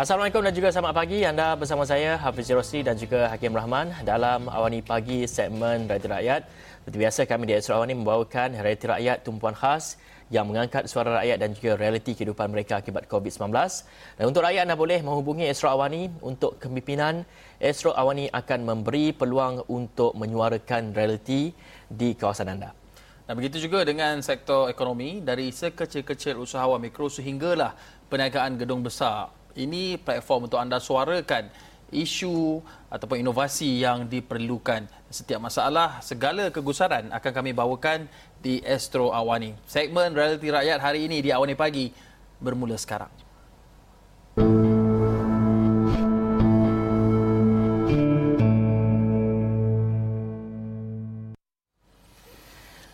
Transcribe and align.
Assalamualaikum 0.00 0.40
dan 0.40 0.56
juga 0.56 0.72
selamat 0.72 0.94
pagi. 0.96 1.28
Anda 1.28 1.52
bersama 1.60 1.84
saya 1.84 2.16
Hafiz 2.16 2.48
Rosli 2.48 2.80
dan 2.80 2.96
juga 2.96 3.28
Hakim 3.28 3.52
Rahman 3.52 3.92
dalam 4.00 4.48
Awani 4.48 4.80
Pagi 4.80 5.28
segmen 5.28 5.84
Realiti 5.84 6.08
Rakyat. 6.08 6.48
Seperti 6.80 6.96
biasa 7.04 7.20
kami 7.28 7.44
di 7.44 7.52
Astro 7.52 7.76
Awani 7.76 7.92
membawakan 8.00 8.56
Realiti 8.64 8.88
Rakyat 8.88 9.28
tumpuan 9.28 9.52
khas 9.52 10.00
yang 10.32 10.48
mengangkat 10.48 10.88
suara 10.88 11.20
rakyat 11.20 11.36
dan 11.44 11.52
juga 11.52 11.76
realiti 11.76 12.16
kehidupan 12.16 12.48
mereka 12.48 12.80
akibat 12.80 13.12
COVID-19. 13.12 13.52
Dan 14.16 14.24
untuk 14.24 14.40
rakyat 14.40 14.64
anda 14.64 14.72
boleh 14.80 15.04
menghubungi 15.04 15.44
Astro 15.52 15.68
Awani 15.68 16.08
untuk 16.24 16.56
kepimpinan. 16.56 17.28
Astro 17.60 17.92
Awani 17.92 18.32
akan 18.32 18.60
memberi 18.64 19.12
peluang 19.12 19.68
untuk 19.68 20.16
menyuarakan 20.16 20.96
realiti 20.96 21.52
di 21.92 22.16
kawasan 22.16 22.48
anda. 22.48 22.72
Dan 23.28 23.36
begitu 23.36 23.68
juga 23.68 23.84
dengan 23.84 24.24
sektor 24.24 24.72
ekonomi 24.72 25.20
dari 25.20 25.52
sekecil-kecil 25.52 26.40
usahawan 26.40 26.80
mikro 26.80 27.12
sehinggalah 27.12 27.76
perniagaan 28.08 28.56
gedung 28.56 28.80
besar 28.80 29.39
ini 29.58 29.98
platform 29.98 30.46
untuk 30.46 30.60
anda 30.60 30.78
suarakan 30.78 31.50
isu 31.90 32.62
ataupun 32.86 33.18
inovasi 33.18 33.82
yang 33.82 34.06
diperlukan. 34.06 34.86
Setiap 35.10 35.42
masalah, 35.42 35.98
segala 36.02 36.48
kegusaran 36.54 37.10
akan 37.10 37.32
kami 37.34 37.50
bawakan 37.50 38.06
di 38.38 38.62
Astro 38.62 39.10
Awani. 39.10 39.58
Segmen 39.66 40.14
Realiti 40.14 40.48
Rakyat 40.48 40.78
hari 40.78 41.10
ini 41.10 41.18
di 41.18 41.34
Awani 41.34 41.58
Pagi 41.58 41.90
bermula 42.38 42.78
sekarang. 42.78 43.10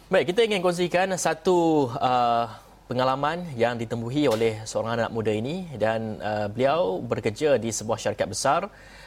Baik, 0.06 0.32
kita 0.32 0.46
ingin 0.46 0.62
kongsikan 0.62 1.10
satu 1.18 1.90
uh, 1.98 2.46
pengalaman 2.86 3.42
yang 3.58 3.74
ditempuhi 3.74 4.30
oleh 4.30 4.62
seorang 4.62 4.94
anak 4.98 5.10
muda 5.10 5.34
ini 5.34 5.66
dan 5.74 6.22
uh, 6.22 6.46
beliau 6.46 7.02
bekerja 7.02 7.58
di 7.58 7.70
sebuah 7.74 7.98
syarikat 7.98 8.30
besar. 8.30 8.62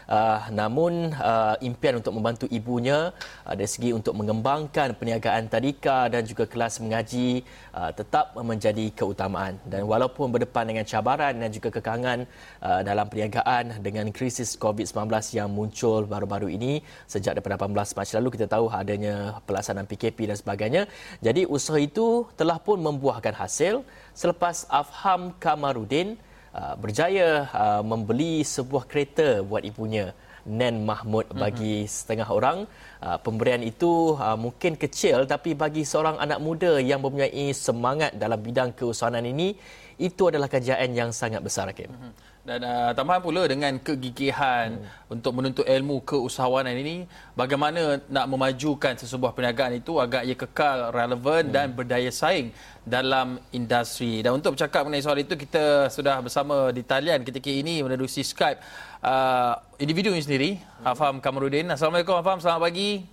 Uh, 0.09 0.41
namun 0.49 1.13
uh, 1.21 1.53
impian 1.61 2.01
untuk 2.01 2.17
membantu 2.17 2.49
ibunya 2.49 3.13
uh, 3.45 3.53
dari 3.53 3.69
segi 3.69 3.93
untuk 3.93 4.17
mengembangkan 4.17 4.97
perniagaan 4.97 5.45
tadika 5.53 6.09
dan 6.09 6.25
juga 6.25 6.49
kelas 6.49 6.81
mengaji 6.81 7.45
uh, 7.77 7.93
tetap 7.93 8.33
menjadi 8.41 8.89
keutamaan. 8.89 9.61
Dan 9.69 9.85
walaupun 9.85 10.33
berdepan 10.33 10.65
dengan 10.65 10.81
cabaran 10.89 11.37
dan 11.37 11.53
juga 11.53 11.69
kekangan 11.69 12.25
uh, 12.57 12.81
dalam 12.81 13.05
perniagaan 13.05 13.85
dengan 13.85 14.09
krisis 14.09 14.57
COVID-19 14.57 15.13
yang 15.37 15.45
muncul 15.53 16.09
baru-baru 16.09 16.57
ini 16.57 16.81
sejak 17.05 17.37
daripada 17.37 17.61
18 17.61 17.77
Mac 17.77 18.09
lalu 18.17 18.29
kita 18.33 18.49
tahu 18.49 18.65
adanya 18.73 19.37
pelaksanaan 19.45 19.85
PKP 19.85 20.33
dan 20.33 20.37
sebagainya. 20.41 20.81
Jadi 21.21 21.45
usaha 21.45 21.77
itu 21.77 22.25
telah 22.33 22.57
pun 22.57 22.81
membuahkan 22.81 23.37
hasil 23.37 23.68
Israel 23.69 23.85
selepas 24.17 24.65
Afham 24.67 25.31
Kamarudin 25.37 26.17
uh, 26.57 26.73
berjaya 26.81 27.45
uh, 27.53 27.83
membeli 27.85 28.41
sebuah 28.41 28.83
kereta 28.89 29.45
buat 29.45 29.61
ibunya 29.61 30.17
Nen 30.49 30.81
Mahmud 30.89 31.29
bagi 31.37 31.85
mm-hmm. 31.85 31.93
setengah 31.93 32.27
orang. 32.33 32.57
Uh, 32.99 33.17
pemberian 33.21 33.61
itu 33.61 34.17
uh, 34.17 34.35
mungkin 34.35 34.73
kecil 34.73 35.29
tapi 35.29 35.53
bagi 35.53 35.85
seorang 35.85 36.17
anak 36.17 36.39
muda 36.41 36.81
yang 36.81 36.99
mempunyai 36.99 37.53
semangat 37.53 38.11
dalam 38.17 38.39
bidang 38.41 38.73
keusahawan 38.73 39.23
ini 39.23 39.53
itu 40.01 40.23
adalah 40.31 40.49
kejayaan 40.49 40.91
yang 40.97 41.09
sangat 41.13 41.45
besar 41.45 41.69
Hakim. 41.69 41.93
Mm-hmm. 41.93 42.11
Dan 42.39 42.63
uh, 42.63 42.91
tambahan 42.95 43.19
pula 43.19 43.43
dengan 43.45 43.75
kegigihan 43.77 44.79
hmm. 44.79 45.11
untuk 45.11 45.31
menuntut 45.37 45.67
ilmu 45.67 46.01
keusahawanan 46.07 46.71
ini, 46.71 47.03
bagaimana 47.35 47.99
nak 48.07 48.25
memajukan 48.31 48.95
sesebuah 48.95 49.35
perniagaan 49.35 49.77
itu 49.77 49.99
agar 49.99 50.23
ia 50.23 50.33
kekal 50.33 50.89
relevan 50.89 51.51
hmm. 51.51 51.53
dan 51.53 51.67
berdaya 51.75 52.09
saing 52.09 52.49
dalam 52.87 53.37
industri. 53.51 54.23
Dan 54.23 54.39
untuk 54.39 54.55
bercakap 54.55 54.87
mengenai 54.87 55.03
soal 55.03 55.19
itu, 55.19 55.35
kita 55.35 55.91
sudah 55.93 56.23
bersama 56.23 56.71
di 56.73 56.81
talian 56.81 57.21
ketika 57.27 57.51
ini 57.51 57.83
menerusi 57.83 58.23
Skype 58.25 58.63
uh, 59.03 59.59
individu 59.77 60.09
ini 60.15 60.23
sendiri, 60.23 60.51
hmm. 60.57 60.89
Afam 60.89 61.19
Kamarudin. 61.21 61.67
Assalamualaikum 61.69 62.17
Afam, 62.17 62.39
selamat 62.39 62.63
pagi. 62.65 63.03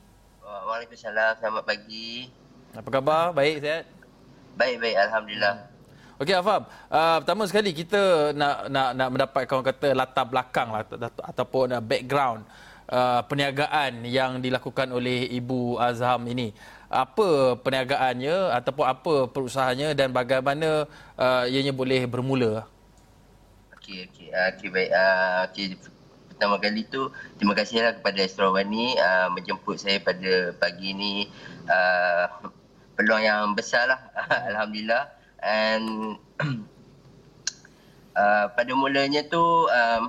Waalaikumsalam, 0.67 1.39
selamat 1.39 1.63
pagi. 1.63 2.27
Apa 2.75 2.89
khabar? 2.91 3.31
Baik, 3.31 3.63
sihat? 3.63 3.85
Baik, 4.59 4.83
baik. 4.83 4.97
Alhamdulillah. 4.99 5.55
Hmm. 5.63 5.76
Okey 6.17 6.33
Afam, 6.33 6.65
uh, 6.89 7.17
pertama 7.21 7.45
sekali 7.45 7.77
kita 7.77 8.33
nak 8.33 8.73
nak 8.73 8.89
nak 8.97 9.09
mendapatkan 9.13 9.53
orang 9.53 9.69
kata 9.69 9.89
latar 9.93 10.25
belakang 10.25 10.69
lah, 10.73 10.81
ataupun 11.29 11.77
uh, 11.77 11.83
background 11.85 12.41
uh, 12.89 13.21
perniagaan 13.29 14.01
yang 14.09 14.41
dilakukan 14.41 14.89
oleh 14.97 15.29
Ibu 15.29 15.77
Azham 15.77 16.25
ini. 16.25 16.57
Apa 16.89 17.61
perniagaannya 17.61 18.49
ataupun 18.49 18.85
apa 18.89 19.15
perusahaannya 19.29 19.93
dan 19.93 20.09
bagaimana 20.09 20.89
uh, 21.21 21.45
ianya 21.45 21.77
boleh 21.77 22.09
bermula? 22.09 22.65
Okey 23.77 24.09
okey. 24.09 24.33
Uh, 24.33 24.49
okey 24.57 24.69
baik. 24.73 24.91
Uh, 24.97 25.41
okey. 25.53 25.67
Pertama 26.33 26.57
kali 26.57 26.89
tu 26.89 27.13
terima 27.37 27.53
kasihlah 27.53 27.93
kepada 27.93 28.25
Astrawani 28.25 28.97
uh, 28.97 29.29
menjemput 29.37 29.77
saya 29.77 30.01
pada 30.01 30.57
pagi 30.57 30.97
ini. 30.97 31.29
Uh, 31.69 32.49
peluang 32.97 33.21
yang 33.21 33.53
besarlah 33.53 34.01
alhamdulillah 34.49 35.16
and 35.43 36.17
uh, 38.17 38.45
pada 38.53 38.73
mulanya 38.73 39.25
tu 39.29 39.41
um, 39.69 40.03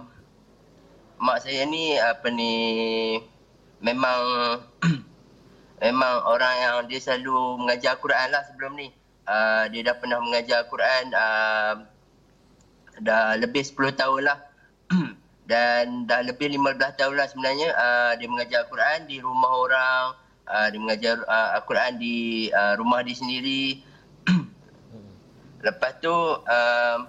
mak 1.18 1.42
saya 1.42 1.66
ni 1.66 1.98
apa 1.98 2.30
ni 2.30 2.54
memang 3.82 4.22
memang 5.84 6.14
orang 6.26 6.56
yang 6.62 6.76
dia 6.90 7.00
selalu 7.02 7.62
mengajar 7.62 7.98
Quran 8.02 8.28
lah 8.34 8.44
sebelum 8.50 8.78
ni. 8.78 8.90
Uh, 9.28 9.68
dia 9.76 9.92
dah 9.92 9.96
pernah 10.00 10.24
mengajar 10.24 10.64
Quran 10.72 11.12
uh, 11.12 11.84
dah 13.04 13.36
lebih 13.36 13.60
10 13.60 14.00
tahun 14.00 14.22
lah. 14.24 14.40
Dan 15.52 16.08
dah 16.08 16.24
lebih 16.28 16.52
15 16.56 17.00
tahun 17.00 17.16
lah 17.16 17.28
sebenarnya 17.32 17.70
uh, 17.72 18.12
dia 18.20 18.28
mengajar 18.28 18.68
Quran 18.68 19.08
di 19.08 19.24
rumah 19.24 19.52
orang 19.56 20.04
uh, 20.48 20.68
dia 20.68 20.80
mengajar 20.80 21.16
uh, 21.24 21.60
Quran 21.64 21.96
di 22.00 22.48
uh, 22.52 22.76
rumah 22.76 23.00
dia 23.04 23.16
sendiri 23.16 23.80
Lepas 25.66 25.98
tu 25.98 26.14
um, 26.14 27.00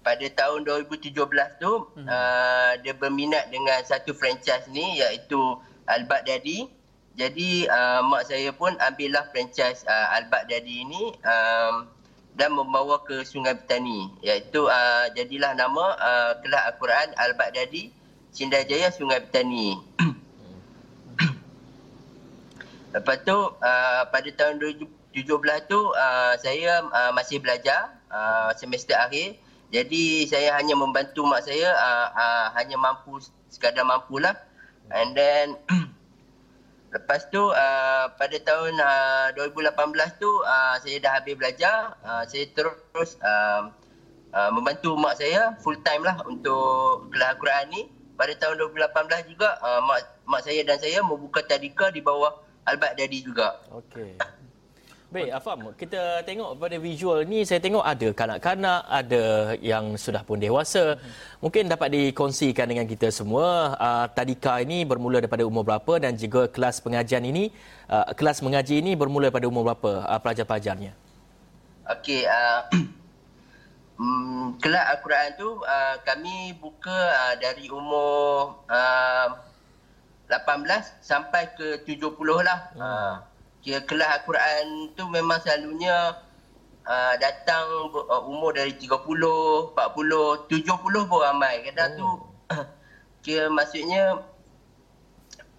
pada 0.00 0.26
tahun 0.32 0.64
2017 0.64 1.12
tu 1.60 1.72
hmm. 1.94 2.08
uh, 2.08 2.72
dia 2.80 2.96
berminat 2.96 3.52
dengan 3.52 3.84
satu 3.84 4.16
franchise 4.16 4.64
ni 4.72 5.00
iaitu 5.00 5.60
Albat 5.84 6.24
Daddy. 6.24 6.68
Jadi 7.18 7.68
uh, 7.68 8.00
mak 8.06 8.30
saya 8.30 8.54
pun 8.54 8.72
ambillah 8.80 9.28
franchise 9.34 9.84
uh, 9.84 10.16
Albat 10.16 10.48
Daddy 10.48 10.88
ini 10.88 11.12
um, 11.20 11.84
dan 12.38 12.56
membawa 12.56 13.04
ke 13.04 13.26
Sungai 13.26 13.58
Petani 13.58 14.08
iaitu 14.24 14.64
uh, 14.64 15.12
jadilah 15.12 15.52
nama 15.52 15.84
uh, 16.00 16.32
kelas 16.40 16.72
Al-Quran 16.72 17.12
Albat 17.20 17.52
Daddy 17.52 17.92
Cindai 18.32 18.64
Jaya 18.64 18.88
Sungai 18.94 19.20
Petani. 19.20 19.76
Lepas 22.94 23.16
tu 23.26 23.36
uh, 23.36 24.02
pada 24.08 24.28
tahun 24.32 24.56
17 25.10 25.66
tu 25.66 25.80
uh, 25.90 26.34
saya 26.38 26.86
uh, 26.86 27.12
masih 27.14 27.42
belajar 27.42 27.98
uh, 28.10 28.54
semester 28.54 28.94
akhir. 28.94 29.38
Jadi 29.70 30.26
saya 30.26 30.58
hanya 30.58 30.74
membantu 30.74 31.22
mak 31.26 31.46
saya 31.46 31.70
uh, 31.74 32.08
uh, 32.14 32.46
hanya 32.58 32.78
mampu 32.78 33.22
sekadar 33.50 33.86
mampulah. 33.86 34.34
And 34.90 35.14
then 35.14 35.58
lepas 36.94 37.30
tu 37.30 37.38
uh, 37.38 38.04
pada 38.14 38.36
tahun 38.42 38.74
uh, 38.78 39.34
2018 39.38 40.22
tu 40.22 40.30
uh, 40.42 40.74
saya 40.82 40.96
dah 41.02 41.12
habis 41.18 41.34
belajar. 41.38 41.94
Uh, 42.02 42.22
saya 42.26 42.50
terus 42.50 43.18
uh, 43.22 43.70
uh, 44.34 44.50
membantu 44.54 44.94
mak 44.98 45.18
saya 45.18 45.54
full 45.62 45.78
time 45.82 46.06
lah 46.06 46.18
untuk 46.26 47.10
kelas 47.10 47.34
Al-Quran 47.34 47.66
ni. 47.70 47.82
Pada 48.18 48.36
tahun 48.36 48.62
2018 48.74 49.32
juga 49.32 49.58
uh, 49.58 49.80
mak 49.86 50.22
mak 50.26 50.42
saya 50.46 50.62
dan 50.66 50.78
saya 50.78 51.02
membuka 51.02 51.42
tadika 51.42 51.90
di 51.90 52.02
bawah 52.02 52.42
Albat 52.66 52.94
Dadi 52.98 53.22
juga. 53.24 53.58
Okey. 53.70 54.39
Baik, 55.10 55.34
Afam, 55.34 55.74
kita 55.74 56.22
tengok 56.22 56.54
pada 56.54 56.78
visual 56.78 57.26
ni, 57.26 57.42
saya 57.42 57.58
tengok 57.58 57.82
ada 57.82 58.14
kanak-kanak, 58.14 58.86
ada 58.86 59.22
yang 59.58 59.98
sudah 59.98 60.22
pun 60.22 60.38
dewasa. 60.38 61.02
Mungkin 61.42 61.66
dapat 61.66 61.90
dikongsikan 61.90 62.70
dengan 62.70 62.86
kita 62.86 63.10
semua, 63.10 63.74
uh, 63.74 64.06
tadika 64.06 64.62
ini 64.62 64.86
bermula 64.86 65.18
daripada 65.18 65.42
umur 65.42 65.66
berapa 65.66 65.98
dan 65.98 66.14
juga 66.14 66.46
kelas 66.46 66.78
pengajian 66.78 67.26
ini, 67.26 67.50
uh, 67.90 68.14
kelas 68.14 68.38
mengaji 68.38 68.78
ini 68.78 68.94
bermula 68.94 69.34
pada 69.34 69.50
umur 69.50 69.74
berapa 69.74 70.06
uh, 70.06 70.20
pelajar-pelajarnya? 70.22 70.94
Okey, 71.90 72.30
uh, 72.30 72.70
um, 73.98 74.54
kelas 74.62 74.94
Al-Quran 74.94 75.28
tu 75.34 75.58
uh, 75.58 75.98
kami 76.06 76.54
buka 76.62 77.00
uh, 77.10 77.34
dari 77.34 77.66
umur 77.66 78.62
uh, 78.70 79.26
18 80.30 81.02
sampai 81.02 81.50
ke 81.58 81.82
70 81.82 82.14
lah. 82.46 82.60
Hmm. 82.78 82.86
Uh, 82.86 83.14
kira 83.60 83.84
kelas 83.84 84.20
Al-Quran 84.20 84.96
tu 84.96 85.04
memang 85.12 85.38
selalunya 85.44 86.16
uh, 86.88 87.14
datang 87.20 87.92
uh, 87.92 88.22
umur 88.24 88.56
dari 88.56 88.72
30, 88.76 89.76
40, 89.76 89.76
70 89.76 91.10
pun 91.10 91.20
ramai. 91.20 91.64
Kadang 91.68 91.90
oh. 91.96 91.98
tu 92.00 92.08
kira 93.24 93.52
maksudnya 93.52 94.24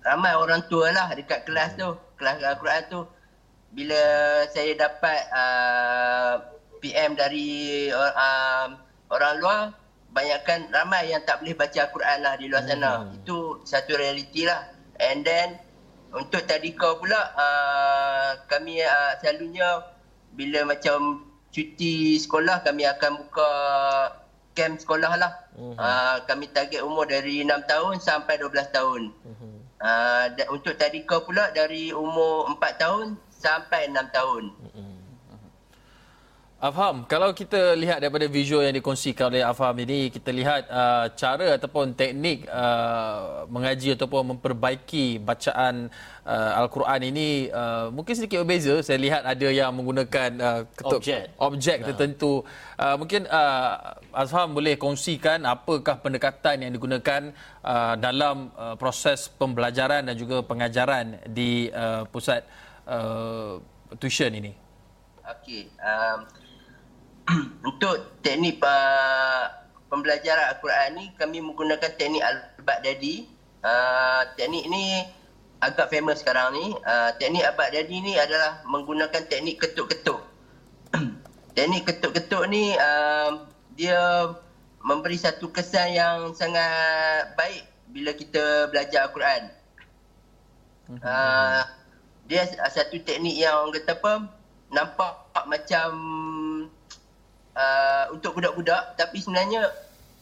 ramai 0.02 0.34
orang 0.34 0.66
tua 0.66 0.90
lah 0.90 1.14
dekat 1.14 1.46
kelas 1.46 1.78
tu, 1.78 1.94
kelas 2.18 2.42
Al-Quran 2.42 2.84
tu. 2.90 3.02
Bila 3.72 4.04
saya 4.52 4.76
dapat 4.76 5.20
uh, 5.32 6.34
PM 6.84 7.16
dari 7.16 7.88
uh, 7.94 8.68
orang 9.08 9.34
luar 9.40 9.62
banyakkan 10.12 10.68
ramai 10.76 11.08
yang 11.08 11.24
tak 11.24 11.40
boleh 11.40 11.56
baca 11.56 11.88
Al-Quran 11.88 12.18
lah 12.20 12.34
di 12.36 12.46
luar 12.52 12.64
sana. 12.68 12.92
Hmm. 13.08 13.16
Itu 13.22 13.64
satu 13.64 13.96
realiti 13.96 14.44
lah. 14.44 14.68
And 15.00 15.24
then 15.24 15.56
untuk 16.12 16.44
tadika 16.44 17.00
pula 17.00 17.32
uh, 17.40 18.30
kami 18.52 18.84
uh, 18.84 19.16
selalunya 19.24 19.88
bila 20.36 20.68
macam 20.68 21.28
cuti 21.52 22.20
sekolah 22.20 22.64
kami 22.64 22.88
akan 22.88 23.12
buka 23.28 23.52
camp 24.56 24.80
sekolah 24.80 25.16
lah. 25.16 25.32
Uh-huh. 25.56 25.76
Uh, 25.80 26.18
kami 26.28 26.52
target 26.52 26.84
umur 26.84 27.08
dari 27.08 27.44
6 27.44 27.52
tahun 27.68 27.96
sampai 28.04 28.40
12 28.40 28.76
tahun. 28.76 29.02
Uh-huh. 29.24 29.56
Uh, 29.82 30.28
untuk 30.54 30.78
tadika 30.78 31.24
pula 31.24 31.50
dari 31.56 31.96
umur 31.96 32.52
4 32.60 32.84
tahun 32.84 33.08
sampai 33.32 33.88
6 33.92 33.96
tahun. 34.12 34.44
Uh-huh. 34.52 34.91
Afham, 36.62 37.10
kalau 37.10 37.34
kita 37.34 37.74
lihat 37.74 38.06
daripada 38.06 38.30
visual 38.30 38.62
yang 38.62 38.78
dikongsikan 38.78 39.34
oleh 39.34 39.42
Afham 39.42 39.74
ini, 39.82 40.14
kita 40.14 40.30
lihat 40.30 40.70
uh, 40.70 41.10
cara 41.18 41.58
ataupun 41.58 41.98
teknik 41.98 42.46
uh, 42.46 43.50
mengaji 43.50 43.98
ataupun 43.98 44.38
memperbaiki 44.38 45.18
bacaan 45.26 45.90
uh, 46.22 46.62
Al-Quran 46.62 47.02
ini 47.10 47.50
uh, 47.50 47.90
mungkin 47.90 48.14
sedikit 48.14 48.46
berbeza. 48.46 48.78
Saya 48.86 49.02
lihat 49.02 49.26
ada 49.26 49.48
yang 49.50 49.74
menggunakan 49.74 50.30
uh, 50.38 50.62
ketuk, 50.78 51.02
objek, 51.02 51.34
objek 51.42 51.78
nah. 51.82 51.86
tertentu. 51.90 52.46
Uh, 52.78 52.94
mungkin 52.94 53.26
uh, 53.26 53.98
Afham 54.14 54.54
boleh 54.54 54.78
kongsikan 54.78 55.42
apakah 55.50 55.98
pendekatan 55.98 56.62
yang 56.62 56.78
digunakan 56.78 57.34
uh, 57.66 57.98
dalam 57.98 58.54
uh, 58.54 58.78
proses 58.78 59.34
pembelajaran 59.34 60.06
dan 60.06 60.14
juga 60.14 60.46
pengajaran 60.46 61.26
di 61.26 61.74
uh, 61.74 62.06
pusat 62.06 62.46
uh, 62.86 63.58
tuition 63.98 64.30
ini. 64.30 64.54
Okey. 65.26 65.66
Um, 65.82 66.51
untuk 67.70 68.20
teknik 68.22 68.60
uh, 68.64 69.48
pembelajaran 69.88 70.56
Al-Quran 70.56 70.90
ni 71.00 71.06
kami 71.16 71.40
menggunakan 71.40 71.92
teknik 71.96 72.24
Al-Baghdadi. 72.24 73.28
Uh, 73.62 74.26
teknik 74.36 74.66
ni 74.68 75.06
agak 75.62 75.94
famous 75.94 76.24
sekarang 76.24 76.56
ni. 76.56 76.76
Uh, 76.84 77.12
teknik 77.22 77.46
Al-Baghdadi 77.46 77.98
ni 78.04 78.14
adalah 78.18 78.64
menggunakan 78.68 79.24
teknik 79.28 79.62
ketuk-ketuk. 79.62 80.20
teknik 81.56 81.88
ketuk-ketuk 81.88 82.44
ni 82.52 82.76
uh, 82.76 83.48
dia 83.76 84.32
memberi 84.82 85.16
satu 85.16 85.54
kesan 85.54 85.94
yang 85.94 86.34
sangat 86.34 87.32
baik 87.38 87.70
bila 87.94 88.12
kita 88.16 88.68
belajar 88.74 89.08
Al-Quran. 89.08 89.44
Uh, 90.92 91.64
dia 92.28 92.44
satu 92.48 93.00
teknik 93.00 93.40
yang 93.40 93.56
orang 93.64 93.80
kata 93.80 93.96
apa 93.96 94.14
nampak 94.72 95.14
macam 95.48 95.88
uh, 97.56 98.12
untuk 98.14 98.38
budak-budak 98.38 98.96
tapi 99.00 99.20
sebenarnya 99.20 99.68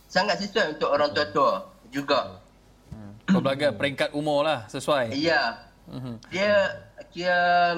sangat 0.09 0.41
sesuai 0.41 0.77
untuk 0.77 0.89
orang 0.89 1.13
tua-tua 1.13 1.69
juga. 1.93 2.41
Hmm. 2.89 3.13
Pelbagai 3.29 3.77
peringkat 3.77 4.09
umur 4.17 4.45
lah 4.45 4.65
sesuai. 4.69 5.13
Ya. 5.13 5.69
Hmm. 5.89 6.21
Dia 6.29 6.85
kira 7.09 7.77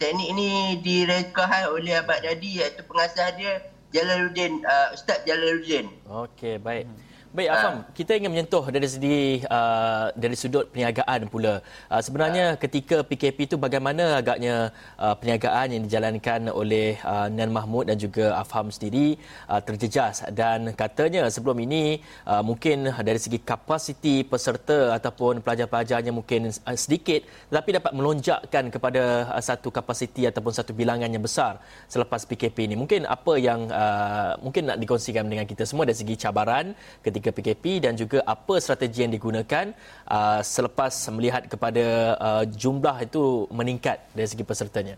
teknik 0.00 0.30
ni 0.32 0.80
direkahkan 0.80 1.68
oleh 1.72 2.00
Abad 2.00 2.24
Dadi 2.24 2.62
iaitu 2.62 2.84
pengasas 2.86 3.36
dia 3.36 3.60
Jalaluddin 3.92 4.60
uh, 4.64 4.92
Ustaz 4.92 5.24
Jalaluddin. 5.24 5.88
Okey, 6.08 6.60
baik. 6.60 6.84
Hmm. 6.88 7.07
Baik 7.28 7.52
Afam, 7.52 7.84
ha. 7.84 7.92
kita 7.92 8.16
ingin 8.16 8.32
menyentuh 8.32 8.64
dari 8.72 8.88
segi 8.88 9.44
uh, 9.52 10.08
dari 10.16 10.32
sudut 10.32 10.72
perniagaan 10.72 11.28
pula. 11.28 11.60
Uh, 11.92 12.00
sebenarnya 12.00 12.56
ha. 12.56 12.56
ketika 12.56 13.04
PKP 13.04 13.52
itu 13.52 13.56
bagaimana 13.60 14.16
agaknya 14.16 14.72
uh, 14.96 15.12
perniagaan 15.12 15.76
yang 15.76 15.82
dijalankan 15.84 16.48
oleh 16.48 16.96
uh, 17.04 17.28
Nan 17.28 17.52
Mahmud 17.52 17.84
dan 17.84 18.00
juga 18.00 18.32
Afham 18.32 18.72
sendiri 18.72 19.20
uh, 19.44 19.60
terjejas 19.60 20.24
dan 20.32 20.72
katanya 20.72 21.28
sebelum 21.28 21.60
ini 21.68 22.00
uh, 22.24 22.40
mungkin 22.40 22.88
dari 23.04 23.20
segi 23.20 23.44
kapasiti 23.44 24.24
peserta 24.24 24.96
ataupun 24.96 25.44
pelajar-pelajarnya 25.44 26.16
mungkin 26.16 26.48
uh, 26.48 26.76
sedikit 26.80 27.28
tetapi 27.52 27.76
dapat 27.76 27.92
melonjakkan 27.92 28.72
kepada 28.72 29.36
uh, 29.36 29.42
satu 29.44 29.68
kapasiti 29.68 30.24
ataupun 30.24 30.56
satu 30.56 30.72
bilangan 30.72 31.12
yang 31.12 31.20
besar 31.20 31.60
selepas 31.92 32.24
PKP 32.24 32.72
ini. 32.72 32.74
Mungkin 32.80 33.04
apa 33.04 33.36
yang 33.36 33.68
uh, 33.68 34.40
mungkin 34.40 34.72
nak 34.72 34.80
dikongsikan 34.80 35.28
dengan 35.28 35.44
kita 35.44 35.68
semua 35.68 35.84
dari 35.84 36.00
segi 36.00 36.16
cabaran 36.16 36.72
ketika 37.04 37.17
ketika 37.18 37.34
PKP 37.34 37.82
dan 37.82 37.98
juga 37.98 38.22
apa 38.22 38.62
strategi 38.62 39.02
yang 39.02 39.10
digunakan 39.10 39.74
uh, 40.06 40.40
selepas 40.40 40.94
melihat 41.10 41.50
kepada 41.50 42.14
uh, 42.16 42.44
jumlah 42.46 42.96
itu 43.02 43.50
meningkat 43.50 43.98
dari 44.14 44.30
segi 44.30 44.46
pesertanya. 44.46 44.94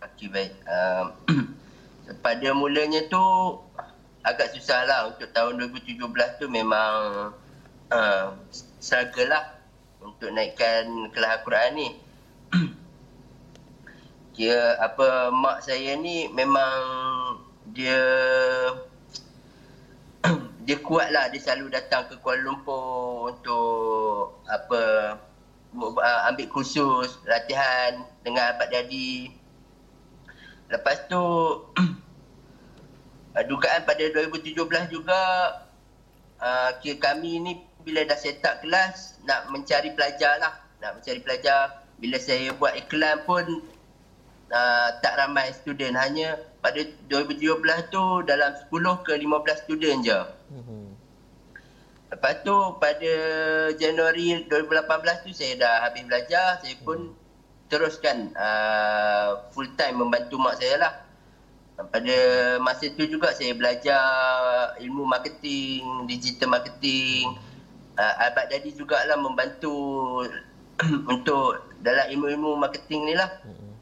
Okey 0.00 0.30
baik. 0.30 0.54
Uh, 0.64 1.10
pada 2.24 2.48
mulanya 2.54 3.02
tu 3.10 3.20
agak 4.22 4.54
susah 4.54 4.86
lah 4.86 5.00
untuk 5.10 5.28
tahun 5.34 5.58
2017 5.74 6.40
tu 6.40 6.46
memang 6.48 6.94
uh, 7.90 8.26
struggle 8.78 9.28
lah 9.28 9.58
untuk 9.98 10.30
naikkan 10.30 11.10
kelas 11.10 11.42
Al-Quran 11.42 11.70
ni. 11.74 11.88
Dia 14.34 14.78
apa 14.82 15.30
mak 15.30 15.62
saya 15.62 15.94
ni 15.94 16.26
memang 16.30 16.74
dia 17.70 18.02
dia 20.64 20.80
kuat 20.80 21.12
lah 21.12 21.28
dia 21.28 21.40
selalu 21.44 21.76
datang 21.76 22.08
ke 22.08 22.16
Kuala 22.24 22.40
Lumpur 22.40 23.28
untuk 23.28 24.40
apa 24.48 24.80
uh, 25.76 26.20
ambil 26.32 26.48
kursus 26.48 27.20
latihan 27.28 28.00
dengan 28.24 28.56
Abad 28.56 28.72
Dadi. 28.72 29.28
Lepas 30.72 31.04
tu 31.12 31.20
dugaan 33.52 33.84
pada 33.84 34.04
2017 34.08 34.56
juga 34.88 35.20
uh, 36.40 36.70
kami 36.80 37.44
ni 37.44 37.52
bila 37.84 38.00
dah 38.08 38.16
set 38.16 38.40
up 38.48 38.64
kelas 38.64 39.20
nak 39.28 39.52
mencari 39.52 39.92
pelajar 39.92 40.40
lah. 40.40 40.64
Nak 40.80 41.00
mencari 41.00 41.20
pelajar 41.20 41.84
bila 42.00 42.16
saya 42.16 42.56
buat 42.56 42.72
iklan 42.72 43.20
pun 43.28 43.44
uh, 44.54 44.88
tak 45.02 45.18
ramai 45.18 45.50
student 45.50 45.98
hanya 45.98 46.38
pada 46.62 46.80
2017 47.10 47.90
tu 47.90 48.04
dalam 48.24 48.54
10 48.70 49.04
ke 49.04 49.12
15 49.18 49.64
student 49.66 49.98
je. 50.06 50.20
Mm-hmm. 50.54 50.84
Lepas 52.14 52.34
tu 52.46 52.56
pada 52.78 53.12
Januari 53.74 54.46
2018 54.46 55.26
tu 55.26 55.30
saya 55.34 55.52
dah 55.58 55.74
habis 55.90 56.06
belajar, 56.06 56.62
saya 56.62 56.74
pun 56.86 57.10
mm. 57.10 57.14
teruskan 57.66 58.30
uh, 58.38 59.50
full 59.50 59.66
time 59.74 59.98
membantu 59.98 60.38
mak 60.38 60.56
saya 60.62 60.78
lah. 60.78 60.92
Pada 61.74 62.16
masa 62.62 62.86
tu 62.94 63.02
juga 63.02 63.34
saya 63.34 63.50
belajar 63.50 63.98
ilmu 64.78 65.10
marketing, 65.10 66.06
digital 66.06 66.54
marketing. 66.54 67.34
Uh, 67.98 68.14
Abad 68.30 68.46
Dadi 68.46 68.70
jugalah 68.78 69.18
membantu 69.18 69.74
untuk 71.12 71.66
dalam 71.82 72.06
ilmu-ilmu 72.14 72.62
marketing 72.62 73.10
ni 73.10 73.14
lah. 73.18 73.42
Mm-hmm. 73.42 73.73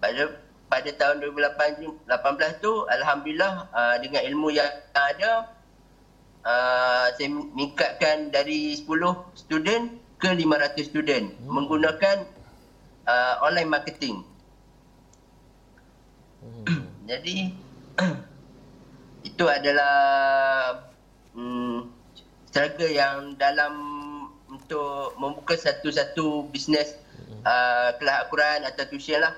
Pada 0.00 0.22
pada 0.70 0.90
tahun 0.96 1.20
2018 1.34 2.06
tu 2.62 2.72
alhamdulillah 2.86 3.68
uh, 3.74 3.96
dengan 3.98 4.22
ilmu 4.22 4.54
yang 4.54 4.70
ada 4.94 5.50
uh, 6.46 7.06
saya 7.18 7.28
meningkatkan 7.28 8.30
dari 8.30 8.78
10 8.78 8.86
student 9.34 9.98
ke 10.20 10.30
500 10.30 10.78
student 10.84 11.24
hmm. 11.32 11.48
menggunakan 11.48 12.16
uh, 13.08 13.34
online 13.42 13.70
marketing. 13.70 14.22
Hmm. 16.40 16.86
Jadi 17.10 17.50
itu 19.28 19.44
adalah 19.48 19.96
um, 21.34 21.90
struggle 22.46 22.92
yang 22.92 23.34
dalam 23.40 23.74
untuk 24.50 25.14
membuka 25.16 25.58
satu-satu 25.58 26.46
bisnes 26.54 26.94
hmm. 27.16 27.42
uh, 27.42 27.90
kelas 27.98 28.16
Al-Quran 28.26 28.60
atau 28.70 28.84
tuition 28.86 29.18
lah. 29.18 29.34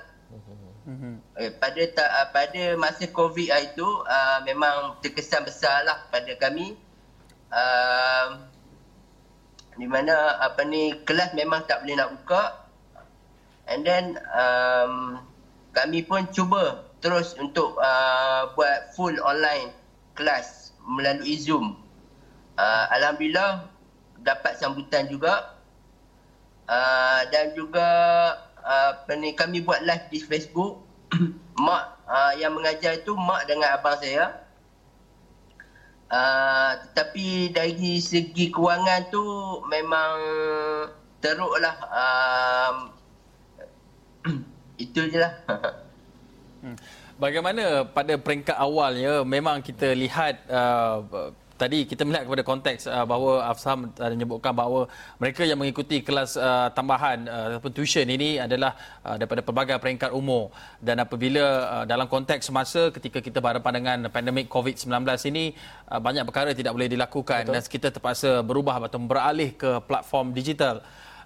Eh, 1.33 1.49
pada 1.49 1.81
ta, 1.89 2.05
uh, 2.05 2.27
pada 2.29 2.77
masa 2.77 3.09
COVID 3.09 3.49
itu 3.49 3.87
uh, 4.05 4.45
memang 4.45 5.01
terkesan 5.01 5.41
besarlah 5.41 6.05
pada 6.13 6.29
kami. 6.37 6.77
Uh, 7.49 8.45
di 9.73 9.89
mana 9.89 10.37
apa 10.37 10.61
ni 10.61 10.93
kelas 11.01 11.33
memang 11.33 11.65
tak 11.65 11.81
boleh 11.81 11.97
nak 11.97 12.13
buka. 12.21 12.43
And 13.65 13.81
then 13.81 14.21
um, 14.29 15.25
kami 15.73 16.05
pun 16.05 16.29
cuba 16.29 16.85
terus 17.01 17.33
untuk 17.41 17.81
uh, 17.81 18.53
buat 18.53 18.93
full 18.93 19.17
online 19.17 19.73
kelas 20.13 20.77
melalui 20.85 21.33
Zoom. 21.41 21.81
Uh, 22.61 22.85
Alhamdulillah 22.93 23.73
dapat 24.21 24.61
sambutan 24.61 25.09
juga. 25.09 25.57
Uh, 26.69 27.25
dan 27.33 27.57
juga 27.57 27.89
apa 28.63 29.17
ni 29.17 29.33
kami 29.33 29.65
buat 29.65 29.81
live 29.81 30.13
di 30.13 30.21
Facebook 30.21 30.92
mak 31.65 31.83
uh, 32.07 32.33
yang 32.37 32.53
mengajar 32.53 32.97
itu 32.97 33.13
mak 33.13 33.45
dengan 33.45 33.77
abang 33.77 33.97
saya 34.01 34.43
uh, 36.09 36.71
tetapi 36.89 37.53
dari 37.53 38.01
segi 38.01 38.49
kewangan 38.49 39.09
tu 39.13 39.23
memang 39.69 40.15
teruklah 41.21 41.77
um, 42.01 42.75
itu 44.81 45.01
je 45.07 45.19
lah 45.21 45.33
hmm. 46.65 46.77
bagaimana 47.21 47.85
pada 47.85 48.17
peringkat 48.17 48.57
awalnya 48.57 49.21
memang 49.21 49.61
kita 49.61 49.93
lihat 49.93 50.43
uh, 50.49 51.31
tadi 51.55 51.85
kita 51.85 52.03
melihat 52.03 52.25
kepada 52.25 52.43
konteks 52.43 52.89
uh, 52.89 53.05
bahawa 53.05 53.47
Afsam 53.49 53.89
uh, 53.89 54.09
menyebutkan 54.09 54.53
bahawa 54.53 54.89
mereka 55.21 55.45
yang 55.45 55.59
mengikuti 55.61 56.01
kelas 56.01 56.35
uh, 56.35 56.73
tambahan 56.73 57.29
uh, 57.29 57.43
ataupun 57.53 57.71
tuition 57.71 58.05
ini 58.09 58.41
adalah 58.41 58.73
uh, 59.05 59.15
daripada 59.15 59.45
pelbagai 59.45 59.77
peringkat 59.77 60.11
umur 60.11 60.49
dan 60.81 61.01
apabila 61.01 61.45
uh, 61.69 61.85
dalam 61.85 62.09
konteks 62.09 62.49
semasa 62.49 62.89
ketika 62.89 63.21
kita 63.21 63.37
berhadapan 63.39 63.73
dengan 63.79 63.97
pandemik 64.09 64.49
COVID-19 64.49 64.89
ini 65.29 65.53
uh, 65.89 66.01
banyak 66.01 66.25
perkara 66.25 66.51
tidak 66.57 66.73
boleh 66.73 66.89
dilakukan 66.89 67.47
Betul. 67.47 67.53
dan 67.55 67.61
kita 67.63 67.87
terpaksa 67.93 68.41
berubah 68.41 68.81
atau 68.83 68.99
beralih 68.99 69.53
ke 69.53 69.79
platform 69.85 70.33
digital. 70.33 70.81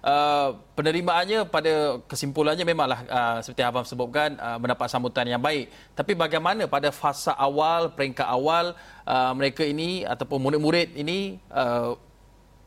Uh, 0.08 0.56
penerimaannya 0.72 1.44
pada 1.52 2.00
kesimpulannya 2.08 2.64
memanglah 2.64 3.04
uh, 3.12 3.38
seperti 3.44 3.60
Abang 3.60 3.84
sebutkan 3.84 4.40
uh, 4.40 4.56
mendapat 4.56 4.88
sambutan 4.88 5.28
yang 5.28 5.36
baik. 5.36 5.68
Tapi 5.92 6.16
bagaimana 6.16 6.64
pada 6.64 6.88
fasa 6.88 7.36
awal, 7.36 7.92
peringkat 7.92 8.24
awal 8.24 8.72
uh, 9.04 9.32
mereka 9.36 9.68
ini 9.68 10.08
ataupun 10.08 10.40
murid-murid 10.40 10.96
ini 10.96 11.36
uh, 11.52 11.92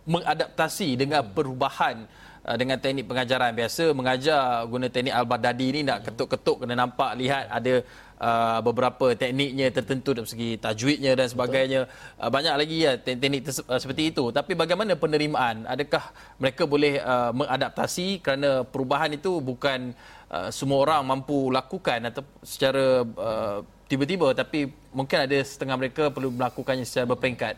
mengadaptasi 0.05 0.93
dengan 1.01 1.25
perubahan 1.33 2.05
uh, 2.45 2.55
dengan 2.61 2.77
teknik 2.77 3.09
pengajaran. 3.09 3.57
Biasa 3.57 3.89
mengajar 3.89 4.61
guna 4.69 4.85
teknik 4.93 5.17
al-badadi 5.17 5.65
ini 5.73 5.81
nak 5.81 6.05
ketuk-ketuk 6.13 6.61
kena 6.61 6.77
nampak 6.77 7.17
lihat 7.17 7.49
ada 7.49 7.81
uh, 8.21 8.59
beberapa 8.61 9.17
tekniknya 9.17 9.73
tertentu 9.73 10.13
dari 10.13 10.29
segi 10.29 10.49
tajwidnya 10.61 11.17
dan 11.17 11.27
sebagainya. 11.27 11.89
Uh, 12.21 12.29
banyak 12.29 12.53
lagi 12.53 12.77
ya 12.85 12.93
teknik 13.01 13.49
uh, 13.49 13.79
seperti 13.81 14.13
itu. 14.13 14.29
Tapi 14.29 14.53
bagaimana 14.53 14.93
penerimaan? 14.93 15.65
Adakah 15.65 16.13
mereka 16.37 16.69
boleh 16.69 17.01
uh, 17.01 17.33
mengadaptasi 17.33 18.21
kerana 18.21 18.61
perubahan 18.61 19.17
itu 19.17 19.41
bukan 19.41 19.97
uh, 20.29 20.53
semua 20.53 20.85
orang 20.85 21.01
mampu 21.01 21.49
lakukan 21.49 22.13
atau 22.13 22.21
secara 22.45 23.01
uh, 23.03 23.59
tiba-tiba 23.89 24.31
tapi 24.31 24.71
mungkin 24.95 25.27
ada 25.27 25.35
setengah 25.43 25.75
mereka 25.75 26.13
perlu 26.13 26.29
melakukannya 26.31 26.85
secara 26.85 27.09
berperingkat. 27.09 27.57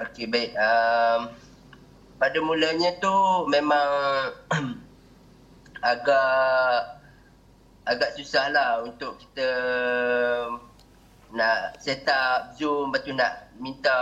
Okey 0.00 0.24
baik. 0.32 0.56
Um, 0.56 1.28
pada 2.16 2.38
mulanya 2.40 2.96
tu 2.96 3.12
memang 3.52 3.88
agak 5.92 6.99
agak 7.88 8.16
susah 8.16 8.52
lah 8.52 8.84
untuk 8.84 9.16
kita 9.16 9.48
nak 11.30 11.78
set 11.78 12.04
up 12.10 12.54
Zoom 12.58 12.90
lepas 12.90 13.06
tu 13.06 13.14
nak 13.14 13.32
minta 13.62 13.98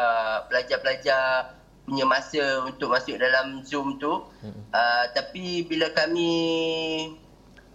pelajar-pelajar 0.48 1.54
punya 1.88 2.04
masa 2.04 2.68
untuk 2.68 2.92
masuk 2.92 3.16
dalam 3.16 3.64
Zoom 3.64 3.96
tu. 3.96 4.28
Hmm. 4.44 4.60
Uh, 4.72 5.04
tapi 5.16 5.64
bila 5.64 5.88
kami 5.96 6.32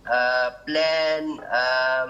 uh, 0.05 0.49
plan 0.65 1.23
um, 1.41 2.09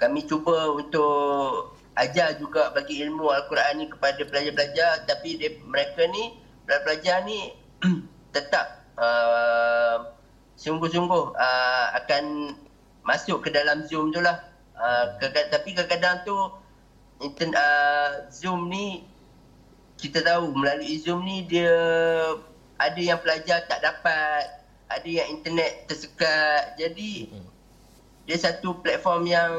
kami 0.00 0.24
cuba 0.26 0.74
untuk 0.74 1.76
ajar 1.98 2.34
juga 2.40 2.72
bagi 2.72 3.04
ilmu 3.04 3.28
Al-Quran 3.28 3.84
ni 3.84 3.86
kepada 3.86 4.22
pelajar-pelajar 4.24 5.04
tapi 5.04 5.36
dia, 5.36 5.52
mereka 5.68 6.08
ni 6.08 6.40
pelajar-pelajar 6.64 7.16
ni 7.28 7.40
tetap 8.34 8.86
uh, 8.96 10.19
sungguh-sungguh 10.60 11.24
uh, 11.32 11.86
akan 12.04 12.52
masuk 13.08 13.48
ke 13.48 13.48
dalam 13.48 13.88
Zoom 13.88 14.12
tu 14.12 14.20
lah. 14.20 14.44
Uh, 14.76 15.16
tapi 15.48 15.72
kadang-kadang 15.72 16.24
tu 16.28 16.36
internet, 17.24 17.56
uh, 17.56 18.10
Zoom 18.28 18.68
ni 18.68 19.08
kita 19.96 20.20
tahu 20.20 20.52
melalui 20.52 21.00
Zoom 21.00 21.24
ni 21.24 21.48
dia 21.48 21.72
ada 22.76 23.00
yang 23.00 23.20
pelajar 23.20 23.64
tak 23.68 23.80
dapat, 23.80 24.44
ada 24.92 25.08
yang 25.08 25.28
internet 25.32 25.88
tersekat. 25.88 26.76
Jadi 26.76 27.32
dia 28.28 28.36
satu 28.36 28.76
platform 28.84 29.28
yang 29.28 29.52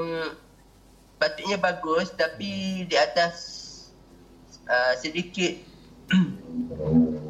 patutnya 1.17 1.57
bagus 1.57 2.13
tapi 2.13 2.85
di 2.85 2.95
atas 2.97 3.33
uh, 4.65 4.93
sedikit 4.97 5.53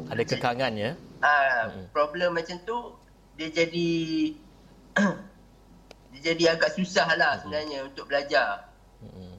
ada 0.08 0.22
kekangan 0.24 0.72
ya. 0.76 0.92
Ah, 1.22 1.68
uh, 1.70 1.86
problem 1.92 2.36
macam 2.36 2.56
tu 2.64 3.01
dia 3.42 3.66
jadi 3.66 3.90
dia 6.14 6.20
jadi 6.30 6.54
agak 6.54 6.78
susah 6.78 7.10
lah 7.18 7.42
sebenarnya 7.42 7.90
untuk 7.90 8.06
belajar. 8.06 8.70
Hmm. 9.02 9.31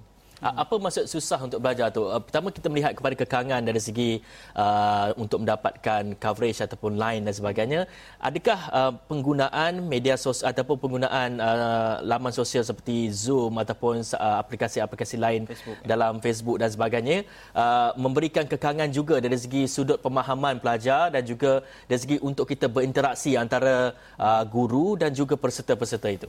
Apa 0.43 0.75
maksud 0.75 1.07
susah 1.07 1.39
untuk 1.39 1.63
belajar 1.63 1.88
tu? 1.88 2.03
Uh, 2.03 2.19
pertama 2.19 2.51
kita 2.51 2.67
melihat 2.67 2.91
kepada 2.91 3.15
kekangan 3.15 3.63
dari 3.63 3.79
segi 3.79 4.19
uh, 4.59 5.15
untuk 5.15 5.39
mendapatkan 5.39 6.19
coverage 6.19 6.59
ataupun 6.59 7.00
line 7.00 7.23
dan 7.23 7.31
sebagainya. 7.31 7.81
Adakah 8.19 8.59
uh, 8.75 8.91
penggunaan 9.07 9.79
media 9.88 10.19
sosial 10.19 10.51
ataupun 10.51 10.75
penggunaan 10.83 11.39
uh, 11.39 12.03
laman 12.03 12.35
sosial 12.35 12.67
seperti 12.67 13.07
Zoom 13.15 13.55
ataupun 13.55 14.03
uh, 14.19 14.43
aplikasi-aplikasi 14.43 15.15
lain 15.15 15.47
Facebook, 15.47 15.79
ya. 15.79 15.88
dalam 15.95 16.19
Facebook 16.19 16.57
dan 16.59 16.67
sebagainya 16.67 17.23
uh, 17.55 17.95
memberikan 17.95 18.43
kekangan 18.43 18.91
juga 18.91 19.23
dari 19.23 19.39
segi 19.39 19.63
sudut 19.71 20.03
pemahaman 20.03 20.59
pelajar 20.59 21.07
dan 21.07 21.23
juga 21.23 21.63
dari 21.88 22.00
segi 22.03 22.17
untuk 22.19 22.51
kita 22.51 22.67
berinteraksi 22.67 23.39
antara 23.39 23.95
uh, 24.19 24.43
guru 24.43 25.00
dan 25.00 25.15
juga 25.15 25.39
peserta-peserta 25.39 26.12
itu? 26.12 26.27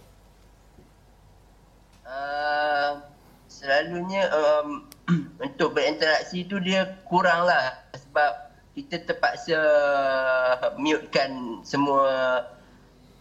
Selalunya 3.64 4.28
um, 4.28 4.84
untuk 5.48 5.72
berinteraksi 5.72 6.44
tu 6.44 6.60
dia 6.60 7.00
kurang 7.08 7.48
lah 7.48 7.80
sebab 7.96 8.52
kita 8.76 9.00
terpaksa 9.08 9.58
mutekan 10.76 11.64
semua 11.64 12.42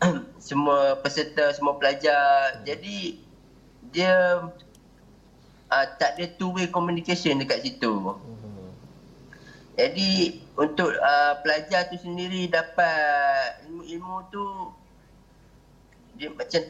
semua 0.51 0.99
peserta, 0.99 1.55
semua 1.55 1.79
pelajar. 1.79 2.59
Jadi 2.67 3.23
dia 3.93 4.43
uh, 5.71 5.85
tak 5.95 6.19
ada 6.19 6.25
two 6.35 6.51
way 6.51 6.67
communication 6.67 7.39
dekat 7.39 7.63
situ. 7.63 8.17
Jadi 9.73 10.43
untuk 10.53 10.93
uh, 10.93 11.33
pelajar 11.41 11.89
tu 11.89 11.97
sendiri 11.97 12.45
dapat 12.45 13.65
ilmu-ilmu 13.65 14.17
tu 14.29 14.45
dia 16.19 16.29
macam 16.29 16.61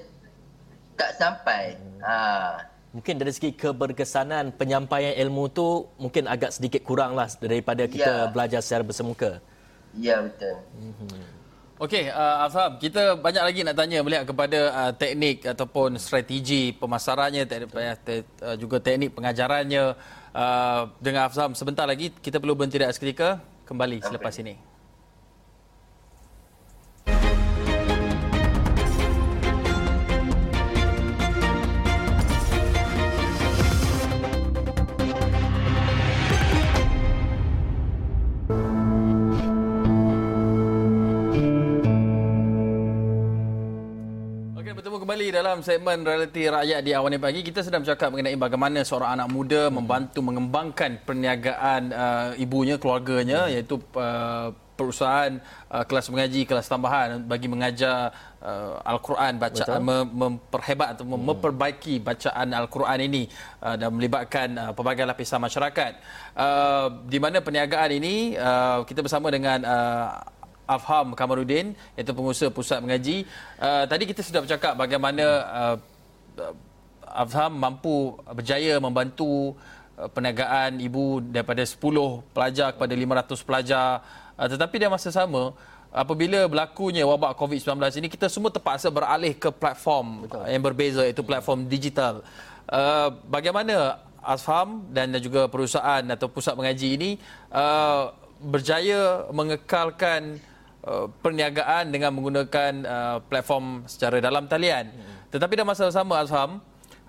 tak 0.95 1.11
sampai. 1.19 1.75
Ha. 2.03 2.13
Uh, 2.13 2.55
mungkin 2.93 3.17
dari 3.17 3.33
segi 3.33 3.51
keberkesanan 3.57 4.53
penyampaian 4.53 5.17
ilmu 5.25 5.49
tu 5.49 5.89
mungkin 5.97 6.29
agak 6.29 6.53
sedikit 6.53 6.85
kurang 6.85 7.17
lah 7.17 7.25
daripada 7.41 7.89
kita 7.89 8.13
ya. 8.13 8.29
belajar 8.29 8.61
secara 8.61 8.85
bersemuka. 8.85 9.41
Ya 9.97 10.21
betul. 10.21 10.55
Mm-hmm. 10.77 11.21
Okey, 11.81 12.05
uh, 12.13 12.45
Afham, 12.45 12.77
kita 12.77 13.17
banyak 13.17 13.43
lagi 13.43 13.59
nak 13.65 13.75
tanya 13.75 13.99
melihat 14.05 14.23
kepada 14.29 14.59
uh, 14.71 14.91
teknik 14.93 15.41
ataupun 15.43 15.97
strategi 15.97 16.71
pemasarannya, 16.71 17.43
te- 17.49 17.67
te- 18.05 18.25
uh, 18.45 18.55
juga 18.55 18.77
teknik 18.77 19.17
pengajarannya. 19.17 19.97
Uh, 20.31 20.87
dengan 21.01 21.27
Afham, 21.27 21.51
sebentar 21.57 21.89
lagi 21.89 22.13
kita 22.13 22.37
perlu 22.37 22.53
berhenti 22.53 22.77
seketika. 22.77 23.41
Kembali 23.65 23.99
okay. 23.99 24.05
selepas 24.05 24.33
ini. 24.39 24.72
Dalam 45.33 45.65
segmen 45.65 46.05
realiti 46.05 46.45
rakyat 46.45 46.85
di 46.85 46.93
awal 46.93 47.17
pagi. 47.17 47.41
Kita 47.41 47.65
sedang 47.65 47.81
bercakap 47.81 48.13
mengenai 48.13 48.37
bagaimana 48.37 48.85
seorang 48.85 49.17
anak 49.17 49.33
muda 49.33 49.73
membantu 49.73 50.21
mengembangkan 50.21 51.01
perniagaan 51.01 51.81
uh, 51.89 52.29
ibunya, 52.37 52.77
keluarganya 52.77 53.49
iaitu 53.49 53.81
uh, 53.97 54.53
perusahaan 54.77 55.41
uh, 55.73 55.81
kelas 55.89 56.13
mengaji, 56.13 56.45
kelas 56.45 56.69
tambahan 56.69 57.25
bagi 57.25 57.49
mengajar 57.49 58.13
uh, 58.45 58.77
Al-Quran 58.85 59.41
bacaan 59.41 59.81
mem- 59.81 60.13
memperhebat 60.13 60.97
atau 60.97 61.09
hmm. 61.09 61.17
memperbaiki 61.17 61.97
bacaan 61.97 62.53
Al-Quran 62.53 62.99
ini 63.09 63.23
uh, 63.65 63.73
dan 63.73 63.89
melibatkan 63.89 64.47
uh, 64.53 64.71
pelbagai 64.77 65.09
lapisan 65.09 65.41
masyarakat. 65.41 65.97
Uh, 66.37 67.09
di 67.09 67.17
mana 67.17 67.41
perniagaan 67.41 67.89
ini 67.89 68.37
uh, 68.37 68.85
kita 68.85 69.01
bersama 69.01 69.33
dengan 69.33 69.65
uh, 69.65 70.09
Afham 70.75 71.13
Kamarudin 71.13 71.77
iaitu 71.95 72.11
pengusaha 72.11 72.49
pusat 72.49 72.81
mengaji. 72.81 73.27
Uh, 73.61 73.85
tadi 73.85 74.03
kita 74.09 74.21
sudah 74.25 74.41
bercakap 74.41 74.73
bagaimana 74.73 75.25
uh, 75.49 75.75
Afham 77.07 77.53
mampu 77.53 78.17
berjaya 78.33 78.81
membantu 78.81 79.53
uh, 79.95 80.09
perniagaan 80.09 80.81
ibu 80.81 81.21
daripada 81.21 81.61
10 81.61 81.77
pelajar 82.33 82.73
kepada 82.73 82.93
500 82.93 83.47
pelajar. 83.47 83.89
Uh, 84.33 84.47
tetapi 84.49 84.75
di 84.81 84.85
masa 84.89 85.13
sama 85.13 85.53
apabila 85.93 86.49
berlakunya 86.49 87.05
wabak 87.05 87.37
COVID-19 87.37 87.77
ini 88.01 88.09
kita 88.09 88.25
semua 88.25 88.49
terpaksa 88.49 88.89
beralih 88.89 89.37
ke 89.37 89.53
platform 89.53 90.25
Betul. 90.25 90.41
yang 90.49 90.63
berbeza 90.65 91.01
iaitu 91.05 91.21
platform 91.21 91.69
digital. 91.69 92.25
Uh, 92.65 93.13
bagaimana 93.29 94.01
Afham 94.23 94.87
dan 94.89 95.13
juga 95.19 95.51
perusahaan 95.51 96.01
atau 96.01 96.31
pusat 96.31 96.55
mengaji 96.55 96.95
ini 96.95 97.09
uh, 97.51 98.09
berjaya 98.39 99.27
mengekalkan 99.29 100.39
uh, 100.83 101.07
perniagaan 101.09 101.89
dengan 101.89 102.13
menggunakan 102.13 102.71
uh, 102.83 103.17
platform 103.25 103.87
secara 103.87 104.19
dalam 104.19 104.45
talian. 104.45 104.91
Hmm. 104.91 105.31
Tetapi 105.33 105.53
dalam 105.57 105.69
masa 105.71 105.89
sama 105.89 106.21
Azham, 106.21 106.61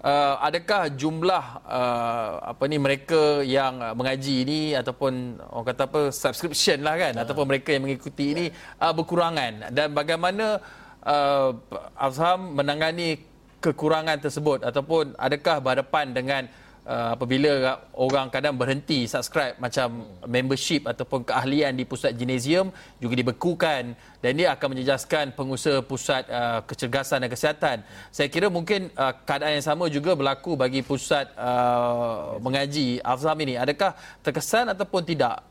uh, 0.04 0.34
adakah 0.44 0.92
jumlah 0.92 1.44
uh, 1.64 2.30
apa 2.54 2.64
ni 2.68 2.76
mereka 2.76 3.40
yang 3.40 3.80
mengaji 3.96 4.44
ini 4.44 4.60
ataupun 4.76 5.40
orang 5.40 5.66
kata 5.72 5.82
apa 5.88 6.00
subscription 6.12 6.84
lah 6.84 6.94
kan 7.00 7.12
uh. 7.16 7.22
ataupun 7.24 7.44
mereka 7.48 7.72
yang 7.72 7.88
mengikuti 7.88 8.36
ini 8.36 8.44
uh, 8.78 8.92
berkurangan 8.92 9.72
dan 9.72 9.90
bagaimana 9.96 10.60
uh, 11.02 11.56
Azham 11.96 12.52
menangani 12.52 13.20
kekurangan 13.64 14.20
tersebut 14.20 14.60
ataupun 14.60 15.16
adakah 15.16 15.56
berhadapan 15.64 16.12
dengan 16.12 16.42
uh, 16.84 17.16
apabila 17.16 17.80
orang 17.96 18.28
kadang 18.28 18.54
berhenti 18.54 19.08
subscribe 19.08 19.56
macam 19.60 20.04
membership 20.24 20.86
ataupun 20.88 21.24
keahlian 21.24 21.72
di 21.74 21.84
pusat 21.88 22.12
gimnasium 22.14 22.70
juga 23.00 23.14
dibekukan 23.16 23.96
dan 24.20 24.32
dia 24.36 24.52
akan 24.54 24.76
menjejaskan 24.76 25.36
pengusaha 25.36 25.80
pusat 25.84 26.24
uh, 26.28 26.60
kecergasan 26.64 27.24
dan 27.24 27.30
kesihatan. 27.32 27.76
Saya 28.08 28.28
kira 28.28 28.48
mungkin 28.48 28.92
uh, 28.96 29.12
keadaan 29.24 29.60
yang 29.60 29.66
sama 29.66 29.88
juga 29.88 30.16
berlaku 30.16 30.56
bagi 30.56 30.80
pusat 30.84 31.28
uh, 31.36 32.36
mengaji 32.40 33.00
Afzam 33.00 33.36
ini. 33.42 33.56
Adakah 33.56 33.96
terkesan 34.24 34.72
ataupun 34.72 35.02
tidak? 35.04 35.44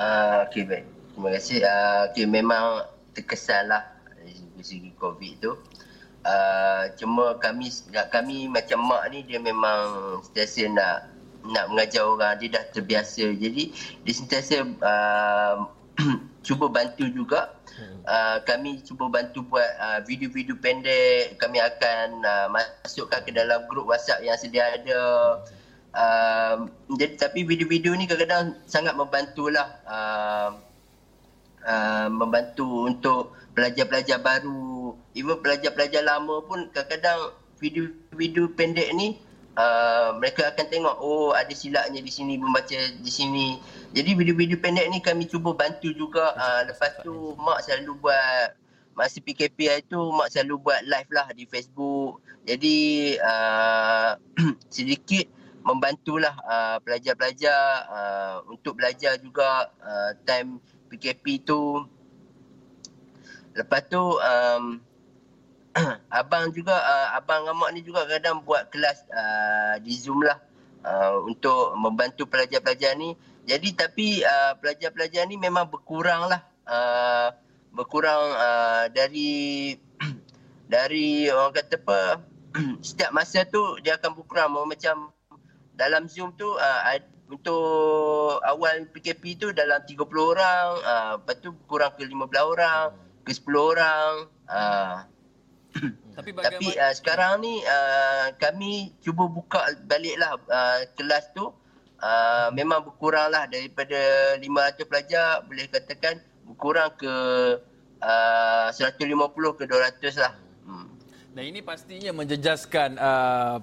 Uh, 0.00 0.48
Okey 0.48 0.64
baik. 0.64 0.86
Terima 1.12 1.28
kasih. 1.36 1.58
Uh, 1.60 2.02
okay, 2.08 2.24
memang 2.24 2.64
terkesanlah 3.12 3.84
dari 4.16 4.64
segi 4.64 4.90
COVID 4.96 5.32
tu. 5.42 5.52
Uh, 6.20 6.92
cuma 7.00 7.40
kami 7.40 7.72
kami 8.12 8.44
macam 8.44 8.84
mak 8.84 9.08
ni 9.08 9.24
dia 9.24 9.40
memang 9.40 10.20
sentiasa 10.20 10.68
nak 10.68 10.96
nak 11.48 11.64
mengajar 11.72 12.04
orang. 12.04 12.36
Dia 12.36 12.60
dah 12.60 12.64
terbiasa. 12.76 13.24
Jadi 13.32 13.72
dia 14.04 14.14
sentiasa 14.14 14.64
uh, 14.64 15.64
cuba 16.46 16.68
bantu 16.68 17.08
juga. 17.08 17.56
Uh, 18.04 18.44
kami 18.44 18.84
cuba 18.84 19.08
bantu 19.08 19.40
buat 19.48 19.70
uh, 19.80 20.00
video-video 20.04 20.56
pendek. 20.60 21.40
Kami 21.40 21.56
akan 21.56 22.20
uh, 22.20 22.46
masukkan 22.52 23.24
ke 23.24 23.32
dalam 23.32 23.64
grup 23.72 23.88
WhatsApp 23.88 24.20
yang 24.20 24.36
sedia 24.36 24.76
ada. 24.76 25.00
Uh, 25.90 26.68
tapi 27.16 27.48
video-video 27.48 27.96
ni 27.96 28.04
kadang-kadang 28.04 28.60
sangat 28.68 28.92
membantulah. 28.92 29.80
Uh, 29.88 30.60
uh, 31.64 32.08
membantu 32.08 32.88
untuk 32.88 33.36
pelajar-pelajar 33.54 34.18
baru. 34.22 34.94
Even 35.14 35.38
pelajar-pelajar 35.42 36.02
lama 36.06 36.42
pun 36.46 36.70
kadang-kadang 36.70 37.34
video-video 37.60 38.48
pendek 38.56 38.88
ni 38.96 39.20
uh, 39.60 40.16
mereka 40.16 40.48
akan 40.48 40.66
tengok 40.70 40.96
oh 41.02 41.36
ada 41.36 41.52
silapnya 41.52 42.00
di 42.00 42.12
sini 42.12 42.38
membaca 42.38 42.76
di 42.76 43.10
sini. 43.10 43.58
Jadi 43.92 44.14
video-video 44.14 44.58
pendek 44.60 44.86
ni 44.90 44.98
kami 45.02 45.26
cuba 45.26 45.52
bantu 45.56 45.90
juga. 45.92 46.34
Uh, 46.38 46.60
lepas 46.70 47.02
tu 47.02 47.34
mak 47.36 47.66
selalu 47.66 47.98
buat 48.00 48.56
masa 48.94 49.22
PKP 49.22 49.86
itu 49.86 50.00
mak 50.12 50.30
selalu 50.30 50.60
buat 50.62 50.80
live 50.86 51.10
lah 51.10 51.28
di 51.34 51.44
Facebook. 51.44 52.22
Jadi 52.46 52.78
uh, 53.18 54.16
sedikit 54.74 55.26
membantulah 55.60 56.32
uh, 56.48 56.78
pelajar-pelajar 56.80 57.60
uh, 57.92 58.36
untuk 58.48 58.80
belajar 58.80 59.20
juga 59.20 59.68
uh, 59.84 60.16
time 60.24 60.56
PKP 60.88 61.44
tu 61.44 61.84
lepas 63.54 63.82
tu 63.90 64.00
um, 64.00 64.64
abang 66.20 66.50
juga 66.50 66.74
uh, 66.74 67.08
abang 67.18 67.46
Amak 67.46 67.70
ni 67.74 67.80
juga 67.86 68.06
kadang 68.06 68.42
buat 68.42 68.70
kelas 68.74 69.06
uh, 69.10 69.74
di 69.82 69.94
Zoom 69.94 70.26
lah 70.26 70.38
uh, 70.82 71.22
untuk 71.26 71.74
membantu 71.78 72.26
pelajar-pelajar 72.26 72.98
ni. 72.98 73.14
Jadi 73.46 73.68
tapi 73.74 74.06
uh, 74.22 74.58
pelajar-pelajar 74.58 75.26
ni 75.26 75.38
memang 75.38 75.70
berkurang 75.70 76.26
lah. 76.26 76.42
Uh, 76.66 77.28
berkurang 77.70 78.34
uh, 78.34 78.84
dari 78.90 79.74
dari 80.74 81.30
orang 81.30 81.54
kata 81.54 81.78
apa 81.78 81.98
setiap 82.86 83.10
masa 83.14 83.46
tu 83.46 83.78
dia 83.82 83.94
akan 83.98 84.18
berkurang 84.18 84.50
macam 84.66 85.14
dalam 85.78 86.10
Zoom 86.10 86.34
tu 86.34 86.50
uh, 86.58 86.82
untuk 87.30 88.42
awal 88.42 88.90
PKP 88.90 89.38
tu 89.38 89.48
dalam 89.54 89.78
30 89.86 90.02
orang 90.18 90.66
uh, 90.82 91.10
lepas 91.22 91.38
tu 91.38 91.54
kurang 91.70 91.94
ke 91.94 92.02
15 92.02 92.26
orang 92.42 93.09
ke 93.30 93.32
10 93.38 93.46
orang 93.54 94.12
uh, 94.50 95.06
tapi 96.18 96.34
bagaimana... 96.34 96.58
Tapi 96.58 96.66
uh, 96.74 96.94
sekarang 96.98 97.32
ni 97.46 97.62
uh, 97.62 98.34
kami 98.42 98.90
cuba 98.98 99.30
buka 99.30 99.62
baliklah 99.86 100.34
uh, 100.50 100.82
kelas 100.98 101.30
tu 101.30 101.46
uh, 101.46 102.48
memang 102.50 102.82
berkuranglah 102.82 103.46
daripada 103.46 104.34
500 104.36 104.90
pelajar 104.90 105.46
boleh 105.46 105.70
katakan 105.70 106.18
berkurang 106.50 106.90
ke 106.98 107.14
uh, 108.02 108.68
150 108.74 108.98
ke 109.54 109.64
200 109.70 110.18
lah. 110.18 110.34
Hmm. 110.66 110.86
Dan 111.30 111.44
ini 111.54 111.60
pastinya 111.62 112.10
menjejaskan 112.10 112.98
uh, 112.98 113.56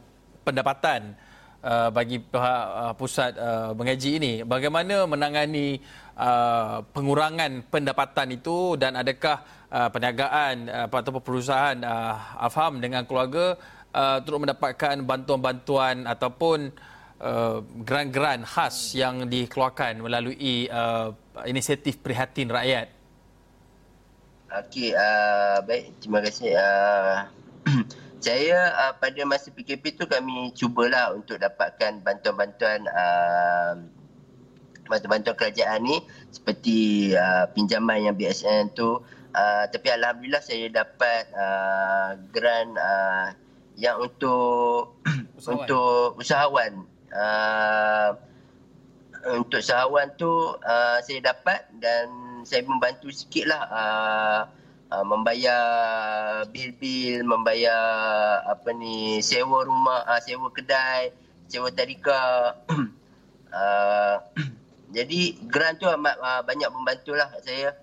pendapatan 0.47 1.19
uh, 1.59 1.89
bagi 1.91 2.23
pihak 2.23 2.65
uh, 2.71 2.93
pusat 2.95 3.35
uh, 3.35 3.75
mengaji 3.75 4.09
ini. 4.21 4.33
Bagaimana 4.47 5.03
menangani 5.03 5.83
uh, 6.15 6.85
pengurangan 6.95 7.67
pendapatan 7.67 8.39
itu 8.39 8.79
dan 8.79 8.95
adakah 8.95 9.43
uh, 9.71 9.89
perniagaan 9.91 10.67
uh, 10.67 10.87
ataupun 10.87 11.23
perusahaan 11.23 11.77
uh, 11.83 12.15
Afham 12.39 12.79
dengan 12.79 13.03
keluarga 13.03 13.55
uh, 13.93 14.17
turut 14.23 14.43
mendapatkan 14.43 14.99
bantuan-bantuan 15.03 16.07
ataupun 16.07 16.71
uh, 17.21 17.63
geran-geran 17.83 18.43
khas 18.45 18.93
yang 18.93 19.25
dikeluarkan 19.27 20.01
melalui 20.01 20.69
uh, 20.69 21.11
inisiatif 21.45 21.99
prihatin 22.01 22.49
rakyat. 22.51 22.93
Okey, 24.47 24.95
uh, 24.95 25.59
baik. 25.67 25.91
Terima 25.99 26.23
kasih. 26.23 26.55
Uh, 26.55 27.15
saya 28.23 28.73
uh, 28.73 28.93
pada 28.95 29.21
masa 29.27 29.51
PKP 29.51 29.99
tu 29.99 30.07
kami 30.07 30.55
cubalah 30.55 31.13
untuk 31.13 31.37
dapatkan 31.37 31.99
bantuan-bantuan 32.01 32.79
uh, 32.87 33.75
bantuan-bantuan 34.87 35.35
kerajaan 35.35 35.83
ni 35.83 35.99
seperti 36.31 37.11
uh, 37.11 37.51
pinjaman 37.51 38.07
yang 38.07 38.15
BSN 38.15 38.71
tu 38.71 39.03
uh, 39.35 39.65
tapi 39.71 39.87
alhamdulillah 39.91 40.43
saya 40.43 40.67
dapat 40.71 41.23
uh, 41.33 42.09
grant 42.31 42.75
uh, 42.77 43.33
yang 43.77 43.99
untuk 44.01 44.99
usahawan. 45.37 45.57
untuk 45.59 46.07
usahawan. 46.19 46.73
Uh, 47.07 48.09
untuk 49.35 49.59
usahawan 49.59 50.07
tu 50.15 50.29
uh, 50.63 50.97
saya 51.03 51.19
dapat 51.33 51.67
dan 51.83 52.07
saya 52.47 52.63
membantu 52.63 53.11
sikitlah 53.11 53.63
uh, 53.67 54.41
uh, 54.91 55.05
membayar 55.07 55.61
bil-bil 56.51 57.25
membayar 57.27 57.81
apa 58.47 58.71
ni 58.71 59.19
sewa 59.19 59.67
rumah 59.67 60.05
uh, 60.07 60.19
sewa 60.23 60.47
kedai 60.53 61.11
sewa 61.51 61.67
tadika 61.73 62.55
uh, 63.51 64.15
jadi 64.95 65.19
grant 65.49 65.83
tu 65.83 65.87
amat 65.91 66.15
uh, 66.23 66.41
banyak 66.47 66.69
membantulah 66.71 67.27
saya 67.43 67.75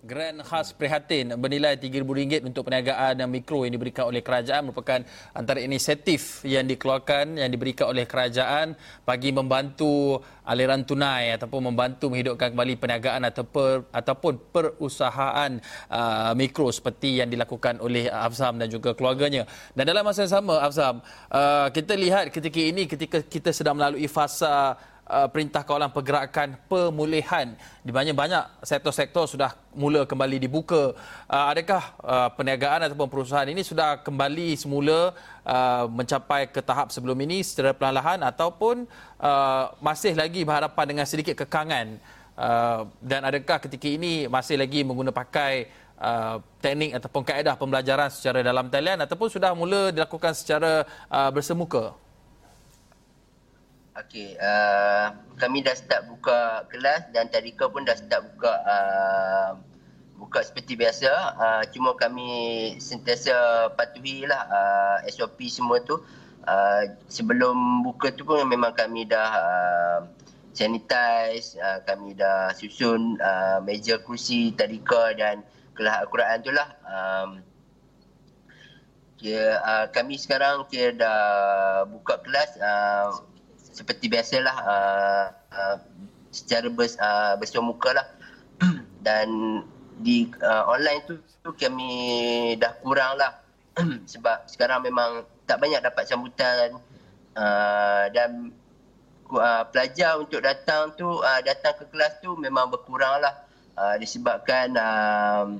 Grant 0.00 0.40
khas 0.48 0.72
prihatin 0.72 1.36
bernilai 1.36 1.76
RM3,000 1.76 2.48
untuk 2.48 2.64
perniagaan 2.64 3.20
dan 3.20 3.28
mikro 3.28 3.68
yang 3.68 3.76
diberikan 3.76 4.08
oleh 4.08 4.24
kerajaan 4.24 4.64
merupakan 4.64 5.04
antara 5.36 5.60
inisiatif 5.60 6.40
yang 6.40 6.64
dikeluarkan 6.64 7.36
yang 7.36 7.52
diberikan 7.52 7.92
oleh 7.92 8.08
kerajaan 8.08 8.80
bagi 9.04 9.28
membantu 9.28 10.16
aliran 10.48 10.88
tunai 10.88 11.36
ataupun 11.36 11.68
membantu 11.68 12.08
menghidupkan 12.08 12.48
kembali 12.56 12.80
perniagaan 12.80 13.28
atau 13.28 13.44
per, 13.44 13.84
ataupun 13.92 14.40
perusahaan 14.48 15.60
uh, 15.92 16.32
mikro 16.32 16.72
seperti 16.72 17.20
yang 17.20 17.28
dilakukan 17.28 17.76
oleh 17.84 18.08
Afzam 18.08 18.56
dan 18.56 18.72
juga 18.72 18.96
keluarganya. 18.96 19.44
Dan 19.76 19.84
dalam 19.84 20.00
masa 20.00 20.24
yang 20.24 20.32
sama 20.32 20.64
Afzam, 20.64 21.04
uh, 21.28 21.68
kita 21.68 21.92
lihat 21.92 22.32
ketika 22.32 22.56
ini 22.56 22.88
ketika 22.88 23.20
kita 23.20 23.52
sedang 23.52 23.76
melalui 23.76 24.08
fasa 24.08 24.80
uh, 25.10 25.28
perintah 25.28 25.66
kawalan 25.66 25.90
pergerakan 25.90 26.54
pemulihan 26.70 27.58
di 27.82 27.90
banyak 27.90 28.14
banyak 28.14 28.46
sektor-sektor 28.62 29.26
sudah 29.26 29.58
mula 29.74 30.06
kembali 30.06 30.38
dibuka. 30.38 30.94
Uh, 31.26 31.46
adakah 31.50 31.82
uh, 32.06 32.28
perniagaan 32.38 32.86
ataupun 32.86 33.10
perusahaan 33.10 33.50
ini 33.50 33.66
sudah 33.66 33.98
kembali 34.06 34.54
semula 34.54 35.10
uh, 35.42 35.84
mencapai 35.90 36.46
ke 36.46 36.62
tahap 36.62 36.94
sebelum 36.94 37.18
ini 37.26 37.42
secara 37.42 37.74
perlahan 37.74 38.22
ataupun 38.22 38.86
uh, 39.18 39.74
masih 39.82 40.14
lagi 40.14 40.46
berhadapan 40.46 40.84
dengan 40.94 41.06
sedikit 41.10 41.34
kekangan 41.42 41.98
uh, 42.38 42.86
dan 43.02 43.26
adakah 43.26 43.58
ketika 43.58 43.90
ini 43.90 44.30
masih 44.30 44.54
lagi 44.54 44.86
menggunakan 44.86 45.16
pakai 45.16 45.54
Uh, 46.00 46.40
teknik 46.64 46.96
ataupun 46.96 47.20
kaedah 47.28 47.60
pembelajaran 47.60 48.08
secara 48.08 48.40
dalam 48.40 48.72
talian 48.72 49.04
ataupun 49.04 49.28
sudah 49.28 49.52
mula 49.52 49.92
dilakukan 49.92 50.32
secara 50.32 50.88
uh, 51.12 51.28
bersemuka? 51.28 51.92
Okey, 53.90 54.38
uh, 54.38 55.18
kami 55.34 55.66
dah 55.66 55.74
start 55.74 56.06
buka 56.06 56.62
kelas 56.70 57.10
dan 57.10 57.26
tadika 57.26 57.66
pun 57.66 57.82
dah 57.82 57.98
start 57.98 58.22
buka 58.22 58.52
uh, 58.62 59.50
buka 60.14 60.46
seperti 60.46 60.78
biasa. 60.78 61.10
Uh, 61.34 61.62
cuma 61.74 61.98
kami 61.98 62.30
sentiasa 62.78 63.66
patuhilah 63.74 64.46
uh, 64.46 64.96
SOP 65.10 65.42
semua 65.50 65.82
tu. 65.82 65.98
Uh, 66.46 66.86
sebelum 67.10 67.82
buka 67.82 68.14
tu 68.14 68.22
pun 68.22 68.46
memang 68.46 68.78
kami 68.78 69.10
dah 69.10 69.30
uh, 69.34 70.00
sanitize, 70.54 71.58
uh, 71.58 71.82
kami 71.82 72.14
dah 72.14 72.54
susun 72.54 73.18
uh, 73.18 73.58
meja 73.58 73.98
kursi 74.06 74.54
tadika 74.54 75.18
dan 75.18 75.42
kelas 75.74 76.06
Al-Quran 76.06 76.38
tu 76.46 76.54
lah. 76.54 76.68
Um, 76.86 77.42
kira, 79.18 79.58
uh, 79.66 79.86
kami 79.90 80.14
sekarang 80.14 80.62
kira 80.70 80.94
dah 80.94 81.20
buka 81.90 82.22
kelas 82.22 82.54
uh, 82.62 83.29
seperti 83.70 84.10
biasalah 84.10 84.56
uh, 84.62 85.26
uh, 85.50 85.76
secara 86.30 86.66
bers, 86.70 86.94
uh, 86.98 87.34
bersama 87.38 87.74
muka 87.74 87.90
lah. 87.94 88.06
dan 89.06 89.28
di 90.00 90.28
uh, 90.40 90.68
online 90.68 91.00
tu, 91.06 91.14
tu 91.42 91.50
kami 91.54 91.90
dah 92.60 92.76
kurang 92.82 93.16
lah. 93.16 93.40
Sebab 94.12 94.50
sekarang 94.50 94.84
memang 94.84 95.24
tak 95.50 95.58
banyak 95.58 95.82
dapat 95.82 96.06
sambutan 96.06 96.78
uh, 97.34 98.04
dan 98.14 98.54
uh, 99.34 99.64
pelajar 99.70 100.18
untuk 100.18 100.42
datang 100.42 100.94
tu 100.94 101.06
uh, 101.06 101.40
datang 101.42 101.74
ke 101.78 101.84
kelas 101.90 102.18
tu 102.22 102.34
memang 102.38 102.70
berkurang 102.70 103.22
lah 103.22 103.34
uh, 103.78 103.94
disebabkan 103.98 104.74
uh, 104.74 105.58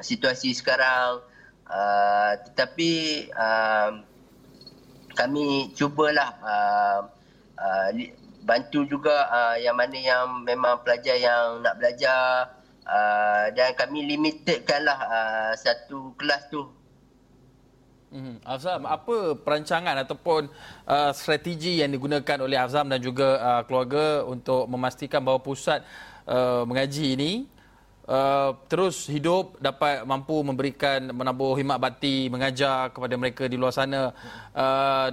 situasi 0.00 0.52
sekarang 0.52 1.20
uh, 1.68 2.32
tetapi 2.48 2.92
uh, 3.32 4.00
kami 5.16 5.74
cubalah 5.74 6.30
uh, 6.40 7.00
uh, 7.58 7.90
bantu 8.46 8.88
juga 8.88 9.28
uh, 9.28 9.56
yang 9.60 9.76
mana 9.76 9.98
yang 9.98 10.24
memang 10.46 10.80
pelajar 10.80 11.20
yang 11.20 11.60
nak 11.60 11.76
belajar 11.76 12.54
uh, 12.88 13.52
dan 13.52 13.76
kami 13.76 14.08
limitedkan 14.08 14.88
lah 14.88 14.98
uh, 15.04 15.52
satu 15.58 16.16
kelas 16.16 16.48
tu 16.48 16.78
Hmm. 18.08 18.40
Azam, 18.40 18.88
apa 18.88 19.36
perancangan 19.36 19.92
ataupun 20.00 20.48
uh, 20.88 21.12
strategi 21.12 21.84
yang 21.84 21.92
digunakan 21.92 22.40
oleh 22.40 22.56
Azam 22.56 22.88
dan 22.88 23.04
juga 23.04 23.36
uh, 23.36 23.62
keluarga 23.68 24.24
untuk 24.24 24.64
memastikan 24.64 25.20
bahawa 25.20 25.44
pusat 25.44 25.84
uh, 26.24 26.64
mengaji 26.64 27.20
ini 27.20 27.32
uh, 28.08 28.56
terus 28.64 29.04
hidup 29.12 29.60
dapat 29.60 30.08
mampu 30.08 30.40
memberikan 30.40 31.12
menabur 31.12 31.60
himat 31.60 31.76
bakti 31.76 32.32
mengajar 32.32 32.88
kepada 32.96 33.12
mereka 33.20 33.44
di 33.44 33.60
luar 33.60 33.76
sana 33.76 34.16
uh, 34.56 35.08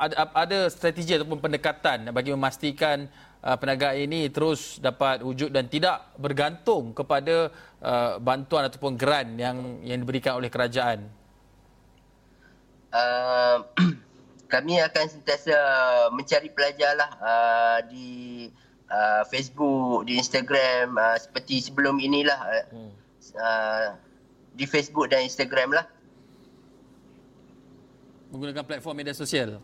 ada, 0.00 0.32
ada 0.32 0.58
strategi 0.72 1.12
ataupun 1.20 1.36
pendekatan 1.36 2.08
bagi 2.08 2.32
memastikan 2.32 3.04
uh, 3.44 3.56
perniagaan 3.60 4.08
ini 4.08 4.32
terus 4.32 4.80
dapat 4.80 5.20
wujud 5.20 5.52
dan 5.52 5.68
tidak 5.68 6.16
bergantung 6.16 6.96
kepada 6.96 7.52
uh, 7.84 8.16
bantuan 8.16 8.64
ataupun 8.64 8.96
grant 8.96 9.36
yang 9.36 9.84
yang 9.84 10.00
diberikan 10.00 10.40
oleh 10.40 10.48
kerajaan 10.48 11.04
uh, 12.96 13.60
kami 14.54 14.82
akan 14.82 15.06
sentiasa 15.06 15.54
mencari 16.10 16.50
pelajar 16.50 16.98
lah 16.98 17.10
uh, 17.22 17.78
di 17.86 18.50
uh, 18.90 19.22
Facebook, 19.30 20.04
di 20.04 20.18
Instagram 20.18 20.98
uh, 20.98 21.16
seperti 21.16 21.62
sebelum 21.62 22.02
inilah 22.02 22.38
uh, 22.42 22.64
uh, 23.38 23.86
di 24.52 24.66
Facebook 24.66 25.08
dan 25.08 25.24
Instagram 25.24 25.78
lah. 25.78 25.86
Menggunakan 28.34 28.62
platform 28.66 28.94
media 28.98 29.14
sosial. 29.14 29.62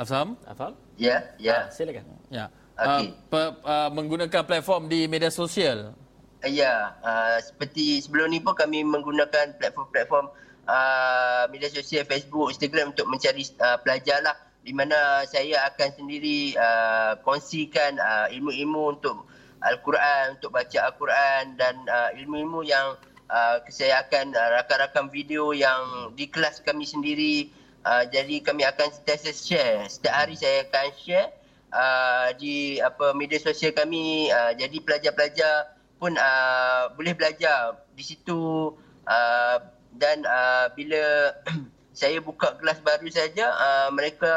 Afam? 0.00 0.32
Afam? 0.48 0.72
Ya, 0.96 1.36
ya. 1.36 1.68
Ah, 1.68 1.76
silakan. 1.76 2.08
Ya. 2.32 2.48
Okay. 2.72 3.12
Uh, 3.12 3.28
pe, 3.28 3.40
uh, 3.68 3.88
menggunakan 3.92 4.48
platform 4.48 4.88
di 4.88 5.04
media 5.04 5.28
sosial. 5.28 5.92
Ya, 6.40 6.96
uh, 7.04 7.36
seperti 7.36 8.00
sebelum 8.00 8.32
ni 8.32 8.40
pun 8.40 8.56
kami 8.56 8.80
menggunakan 8.80 9.60
platform-platform 9.60 10.32
uh, 10.64 11.44
media 11.52 11.68
sosial 11.68 12.08
Facebook, 12.08 12.48
Instagram 12.48 12.96
untuk 12.96 13.12
mencari 13.12 13.44
uh, 13.60 13.76
pelajar 13.84 14.24
lah 14.24 14.32
di 14.64 14.72
mana 14.72 15.28
saya 15.28 15.68
akan 15.68 15.88
sendiri 15.92 16.56
uh, 16.56 17.20
kongsikan 17.20 18.00
uh, 18.00 18.32
ilmu-ilmu 18.32 18.96
untuk 18.96 19.28
Al-Quran, 19.60 20.40
untuk 20.40 20.56
baca 20.56 20.88
Al-Quran 20.88 21.60
dan 21.60 21.76
uh, 21.84 22.08
ilmu-ilmu 22.16 22.64
yang 22.64 22.96
uh, 23.28 23.60
saya 23.68 24.00
akan 24.08 24.32
uh, 24.32 24.48
rakam-rakam 24.64 25.12
video 25.12 25.52
yang 25.52 26.16
di 26.16 26.24
kelas 26.32 26.64
kami 26.64 26.88
sendiri. 26.88 27.59
Uh, 27.80 28.04
jadi 28.12 28.44
kami 28.44 28.62
akan 28.68 28.92
sentiasa 28.92 29.32
share. 29.32 29.88
Setiap 29.88 30.12
hari 30.12 30.36
saya 30.36 30.68
akan 30.68 30.88
share 31.00 31.28
uh, 31.72 32.28
di 32.36 32.76
apa 32.82 33.16
media 33.16 33.40
sosial 33.40 33.72
kami. 33.72 34.28
Uh, 34.28 34.52
jadi 34.56 34.76
pelajar-pelajar 34.84 35.80
pun 36.00 36.16
uh, 36.16 36.92
boleh 36.96 37.12
belajar 37.12 37.76
di 37.92 38.00
situ 38.00 38.72
uh, 39.04 39.56
dan 40.00 40.24
uh, 40.24 40.72
bila 40.72 41.36
saya 42.00 42.24
buka 42.24 42.56
kelas 42.56 42.80
baru 42.80 43.04
saja 43.12 43.52
uh, 43.52 43.88
mereka 43.92 44.32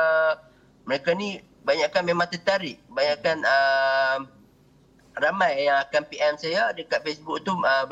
mereka 0.84 1.16
ni 1.16 1.40
banyakkan 1.64 2.04
memang 2.04 2.28
tertarik 2.28 2.84
banyakkan 2.92 3.40
uh, 3.48 4.28
ramai 5.16 5.64
yang 5.64 5.80
akan 5.88 6.04
PM 6.12 6.36
saya 6.36 6.76
dekat 6.76 7.00
Facebook 7.08 7.40
tu 7.48 7.56
uh, 7.56 7.86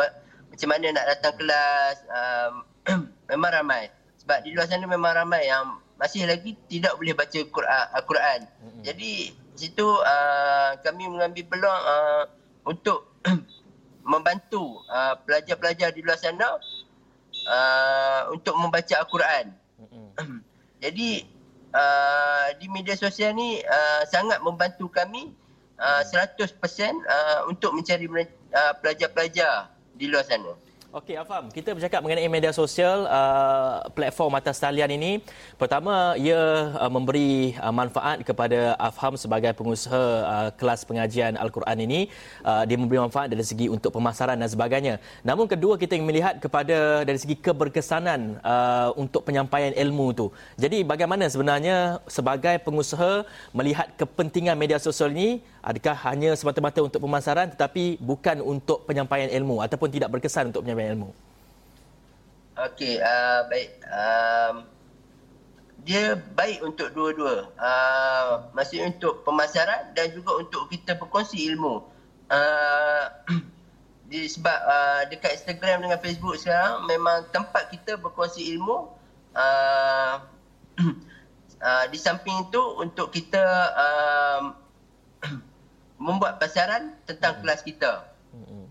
macam 0.51 0.67
mana 0.67 0.91
nak 0.91 1.07
datang 1.15 1.35
kelas 1.39 1.95
uh, 2.11 2.51
memang 3.31 3.55
ramai 3.55 3.87
sebab 4.21 4.45
di 4.45 4.53
luar 4.53 4.69
sana 4.69 4.85
memang 4.85 5.17
ramai 5.17 5.49
yang 5.49 5.81
masih 5.97 6.29
lagi 6.29 6.53
tidak 6.69 6.93
boleh 6.97 7.17
baca 7.17 7.39
Quran, 7.41 7.85
Al-Quran. 7.97 8.39
Jadi 8.85 9.33
situ 9.57 9.85
uh, 9.85 10.77
kami 10.81 11.09
mengambil 11.09 11.45
peluang 11.49 11.81
uh, 11.85 12.23
untuk 12.65 13.09
membantu 14.11 14.81
uh, 14.89 15.17
pelajar-pelajar 15.25 15.93
di 15.93 16.01
luar 16.01 16.17
sana 16.17 16.57
uh, 17.49 18.21
untuk 18.33 18.57
membaca 18.57 18.97
Al-Quran. 18.97 19.53
Jadi 20.85 21.25
uh, 21.73 22.47
di 22.57 22.65
media 22.69 22.97
sosial 22.97 23.37
ni 23.37 23.61
uh, 23.61 24.01
sangat 24.09 24.41
membantu 24.41 24.89
kami 24.89 25.33
uh, 25.81 26.01
100% 26.05 26.49
uh, 26.49 27.49
untuk 27.49 27.73
mencari 27.73 28.09
uh, 28.09 28.73
pelajar-pelajar 28.81 29.69
di 29.97 30.09
luar 30.09 30.25
sana. 30.25 30.53
Okey 30.91 31.15
Afam, 31.15 31.47
kita 31.47 31.71
bercakap 31.71 32.03
mengenai 32.03 32.27
media 32.27 32.51
sosial 32.51 33.07
uh, 33.07 33.87
platform 33.95 34.35
atas 34.35 34.59
talian 34.59 34.91
ini. 34.91 35.23
Pertama, 35.55 36.19
ia 36.19 36.35
uh, 36.75 36.91
memberi 36.91 37.55
uh, 37.63 37.71
manfaat 37.71 38.19
kepada 38.27 38.75
Afham 38.75 39.15
sebagai 39.15 39.55
pengusaha 39.55 40.03
uh, 40.27 40.49
kelas 40.59 40.83
pengajian 40.83 41.39
Al-Quran 41.39 41.87
ini. 41.87 42.11
Uh, 42.43 42.67
dia 42.67 42.75
memberi 42.75 42.99
manfaat 42.99 43.31
dari 43.31 43.39
segi 43.39 43.71
untuk 43.71 43.95
pemasaran 43.95 44.35
dan 44.35 44.51
sebagainya. 44.51 44.99
Namun 45.23 45.47
kedua 45.47 45.79
kita 45.79 45.95
ingin 45.95 46.11
melihat 46.11 46.43
kepada 46.43 47.07
dari 47.07 47.15
segi 47.15 47.39
keberkesanan 47.39 48.43
uh, 48.43 48.91
untuk 48.99 49.23
penyampaian 49.23 49.71
ilmu 49.71 50.11
itu. 50.11 50.27
Jadi 50.59 50.83
bagaimana 50.83 51.23
sebenarnya 51.31 52.03
sebagai 52.11 52.59
pengusaha 52.67 53.23
melihat 53.55 53.95
kepentingan 53.95 54.59
media 54.59 54.75
sosial 54.75 55.15
ini 55.15 55.39
adakah 55.61 55.95
hanya 56.09 56.33
semata-mata 56.33 56.81
untuk 56.81 56.99
pemasaran 57.01 57.53
tetapi 57.53 58.01
bukan 58.01 58.41
untuk 58.41 58.83
penyampaian 58.89 59.29
ilmu 59.29 59.61
ataupun 59.61 59.93
tidak 59.93 60.09
berkesan 60.09 60.49
untuk 60.49 60.65
penyampaian 60.65 60.97
ilmu? 60.97 61.13
Okey, 62.61 63.01
uh, 63.01 63.47
baik. 63.49 63.69
Um, 63.89 64.55
dia 65.81 66.13
baik 66.37 66.61
untuk 66.61 66.93
dua-dua. 66.93 67.49
Uh, 67.57 68.45
maksudnya 68.53 68.93
untuk 68.93 69.25
pemasaran 69.25 69.93
dan 69.97 70.13
juga 70.13 70.37
untuk 70.37 70.69
kita 70.69 70.93
berkongsi 70.97 71.49
ilmu. 71.53 71.81
Uh, 72.29 73.05
di, 74.11 74.29
sebab 74.29 74.59
uh, 74.61 75.01
dekat 75.09 75.41
Instagram 75.41 75.87
dengan 75.87 75.97
Facebook 75.97 76.37
sekarang 76.37 76.85
memang 76.85 77.25
tempat 77.33 77.73
kita 77.73 77.97
berkongsi 77.97 78.53
ilmu. 78.57 78.93
Uh, 79.33 80.21
uh, 81.65 81.85
di 81.89 81.97
samping 81.97 82.51
itu 82.51 82.61
untuk 82.77 83.09
kita 83.09 83.45
uh, 83.73 84.41
membuat 86.01 86.41
pasaran 86.41 86.97
tentang 87.05 87.37
hmm. 87.37 87.41
kelas 87.45 87.61
kita. 87.61 87.91
Hmm. 88.33 88.65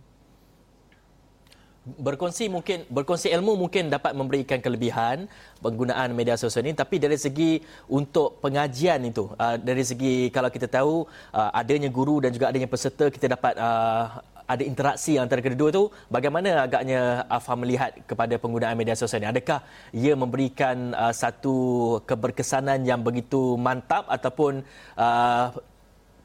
Berkongsi 1.90 2.52
mungkin 2.52 2.84
berkongsi 2.92 3.32
ilmu 3.32 3.56
mungkin 3.56 3.88
dapat 3.88 4.12
memberikan 4.12 4.60
kelebihan 4.60 5.26
penggunaan 5.64 6.12
media 6.12 6.36
sosial 6.36 6.68
ini 6.68 6.76
tapi 6.76 7.00
dari 7.00 7.16
segi 7.16 7.64
untuk 7.88 8.36
pengajian 8.44 9.00
itu 9.08 9.32
uh, 9.40 9.56
dari 9.56 9.80
segi 9.80 10.28
kalau 10.28 10.52
kita 10.52 10.68
tahu 10.68 11.08
uh, 11.32 11.50
adanya 11.56 11.88
guru 11.88 12.20
dan 12.20 12.36
juga 12.36 12.52
adanya 12.52 12.68
peserta 12.68 13.08
kita 13.08 13.32
dapat 13.32 13.56
uh, 13.56 14.22
ada 14.50 14.62
interaksi 14.66 15.14
antara 15.14 15.40
kedua 15.40 15.70
itu 15.70 15.84
bagaimana 16.10 16.66
agaknya 16.66 17.22
Afa 17.30 17.54
melihat 17.54 17.94
kepada 18.10 18.34
penggunaan 18.42 18.74
media 18.74 18.98
sosial 18.98 19.22
ini 19.22 19.30
adakah 19.30 19.62
ia 19.94 20.14
memberikan 20.18 20.90
uh, 20.92 21.14
satu 21.14 21.56
keberkesanan 22.02 22.82
yang 22.82 23.00
begitu 23.00 23.54
mantap 23.54 24.10
ataupun 24.10 24.66
uh, 24.98 25.54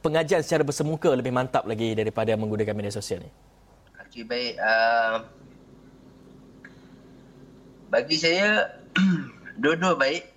pengajian 0.06 0.46
secara 0.46 0.62
bersemuka 0.62 1.10
lebih 1.18 1.34
mantap 1.34 1.66
lagi 1.66 1.98
daripada 1.98 2.38
menggunakan 2.38 2.78
media 2.78 2.94
sosial 2.94 3.26
ni? 3.26 3.32
Okey, 4.06 4.22
baik. 4.22 4.54
Uh, 4.62 5.26
bagi 7.90 8.22
saya, 8.22 8.70
dua-dua 9.66 9.98
baik. 9.98 10.30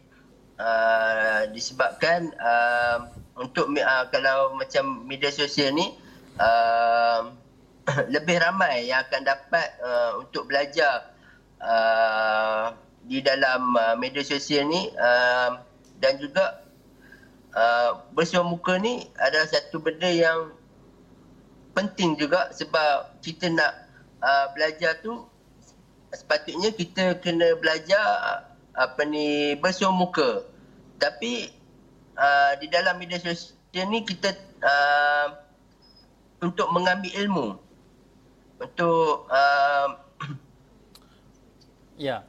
Uh, 0.58 1.46
disebabkan 1.54 2.34
uh, 2.42 3.06
untuk 3.38 3.70
uh, 3.78 4.04
kalau 4.10 4.58
macam 4.58 5.06
media 5.06 5.30
sosial 5.30 5.70
ni, 5.76 5.94
uh, 6.40 7.30
lebih 8.14 8.40
ramai 8.40 8.88
yang 8.88 9.04
akan 9.04 9.22
dapat 9.22 9.68
uh, 9.84 10.18
untuk 10.18 10.48
belajar 10.48 11.12
uh, 11.62 12.74
di 13.06 13.22
dalam 13.22 13.76
uh, 13.76 13.94
media 13.94 14.24
sosial 14.24 14.66
ni 14.66 14.90
uh, 14.98 15.62
dan 16.02 16.18
juga 16.18 16.67
uh, 17.54 18.02
bersuah 18.12 18.44
muka 18.44 18.76
ni 18.80 19.06
adalah 19.16 19.48
satu 19.48 19.80
benda 19.80 20.08
yang 20.08 20.52
penting 21.76 22.18
juga 22.18 22.50
sebab 22.50 23.22
kita 23.22 23.52
nak 23.52 23.72
uh, 24.18 24.46
belajar 24.56 24.98
tu 25.00 25.24
sepatutnya 26.10 26.74
kita 26.74 27.20
kena 27.22 27.54
belajar 27.60 28.02
uh, 28.02 28.40
apa 28.78 29.02
ni 29.06 29.54
bersuah 29.60 29.94
muka. 29.94 30.44
Tapi 30.98 31.52
uh, 32.18 32.52
di 32.58 32.66
dalam 32.66 32.98
media 32.98 33.22
sosial 33.22 33.86
ni 33.88 34.02
kita 34.02 34.34
uh, 34.64 35.38
untuk 36.42 36.66
mengambil 36.74 37.12
ilmu. 37.14 37.48
Untuk 38.58 39.30
uh, 39.30 40.08
Ya. 41.98 42.22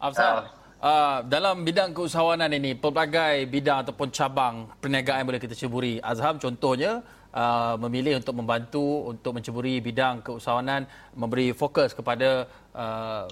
Afsal, 0.00 0.48
uh, 0.48 0.59
uh, 0.80 1.22
dalam 1.28 1.62
bidang 1.62 1.92
keusahawanan 1.92 2.50
ini, 2.56 2.74
pelbagai 2.74 3.46
bidang 3.46 3.84
ataupun 3.86 4.08
cabang 4.10 4.66
perniagaan 4.80 5.28
boleh 5.28 5.40
kita 5.40 5.54
ceburi. 5.54 6.00
Azham 6.00 6.40
contohnya 6.40 7.04
uh, 7.30 7.76
memilih 7.76 8.18
untuk 8.18 8.34
membantu 8.36 9.12
untuk 9.12 9.36
menceburi 9.36 9.78
bidang 9.84 10.24
keusahawanan, 10.24 10.88
memberi 11.14 11.52
fokus 11.52 11.92
kepada 11.92 12.48
uh, 12.74 13.24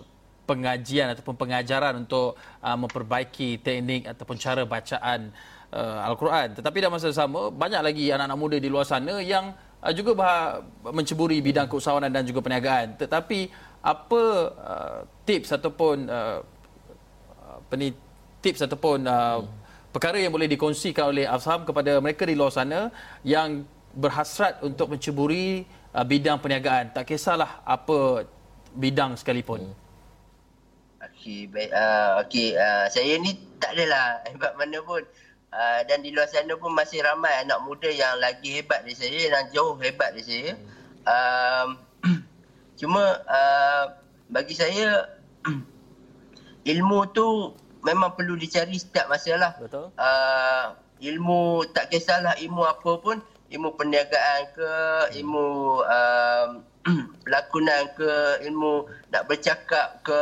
pengajian 0.48 1.12
ataupun 1.12 1.36
pengajaran 1.36 2.08
untuk 2.08 2.32
uh, 2.64 2.76
memperbaiki 2.76 3.60
teknik 3.60 4.08
ataupun 4.08 4.36
cara 4.40 4.64
bacaan 4.64 5.28
uh, 5.72 6.08
Al-Quran. 6.08 6.56
Tetapi 6.56 6.76
dalam 6.80 6.96
masa 6.96 7.12
sama, 7.12 7.52
banyak 7.52 7.84
lagi 7.84 8.08
anak-anak 8.08 8.38
muda 8.40 8.56
di 8.56 8.72
luar 8.72 8.88
sana 8.88 9.20
yang 9.20 9.52
uh, 9.84 9.92
juga 9.92 10.16
bah- 10.16 10.64
menceburi 10.88 11.44
bidang 11.44 11.68
keusahawanan 11.68 12.08
dan 12.08 12.24
juga 12.24 12.40
perniagaan. 12.40 12.96
Tetapi 12.96 13.68
apa 13.78 14.22
uh, 14.56 14.98
tips 15.28 15.52
ataupun 15.54 16.08
uh, 16.08 16.40
apa 17.68 17.76
ni 17.76 17.92
tips 18.40 18.64
ataupun 18.64 19.04
uh, 19.04 19.44
hmm. 19.44 19.46
perkara 19.92 20.16
yang 20.16 20.32
boleh 20.32 20.48
dikongsikan 20.48 21.12
oleh 21.12 21.28
Afsam 21.28 21.68
kepada 21.68 22.00
mereka 22.00 22.24
di 22.24 22.32
luar 22.32 22.48
sana 22.48 22.88
yang 23.28 23.68
berhasrat 23.92 24.64
untuk 24.64 24.96
menceburi 24.96 25.68
uh, 25.92 26.00
bidang 26.00 26.40
perniagaan 26.40 26.96
tak 26.96 27.12
kisahlah 27.12 27.60
apa 27.68 28.24
bidang 28.72 29.20
sekalipun. 29.20 29.68
Hmm. 29.68 29.76
Okey 31.12 31.44
baik 31.52 31.68
uh, 31.76 32.24
okey 32.24 32.56
uh, 32.56 32.88
saya 32.88 33.20
ni 33.20 33.36
tak 33.60 33.76
adalah 33.76 34.24
hebat 34.24 34.56
mana 34.56 34.80
pun 34.80 35.04
uh, 35.52 35.80
dan 35.84 36.00
di 36.00 36.08
luar 36.08 36.24
sana 36.32 36.56
pun 36.56 36.72
masih 36.72 37.04
ramai 37.04 37.36
anak 37.44 37.60
muda 37.68 37.92
yang 37.92 38.16
lagi 38.16 38.64
hebat 38.64 38.80
dari 38.80 38.96
saya 38.96 39.28
yang 39.28 39.44
jauh 39.52 39.76
hebat 39.76 40.16
dari 40.16 40.24
saya. 40.24 40.50
Hmm. 40.56 40.64
Uh, 41.04 41.68
cuma 42.80 43.04
uh, 43.28 43.84
bagi 44.32 44.56
saya 44.56 45.04
ilmu 46.64 46.98
tu 47.14 47.54
memang 47.86 48.14
perlu 48.18 48.34
dicari 48.34 48.74
setiap 48.74 49.06
masa 49.06 49.38
lah. 49.38 49.52
Betul. 49.58 49.94
Uh, 49.94 50.74
ilmu 50.98 51.62
tak 51.70 51.94
kisahlah 51.94 52.34
ilmu 52.42 52.66
apa 52.66 52.98
pun, 52.98 53.22
ilmu 53.54 53.74
perniagaan 53.78 54.40
ke, 54.54 54.72
ilmu 55.22 55.46
uh, 55.86 56.58
pelakunan 57.24 57.82
ke, 57.94 58.42
ilmu 58.50 58.88
nak 59.14 59.30
bercakap 59.30 60.02
ke, 60.02 60.20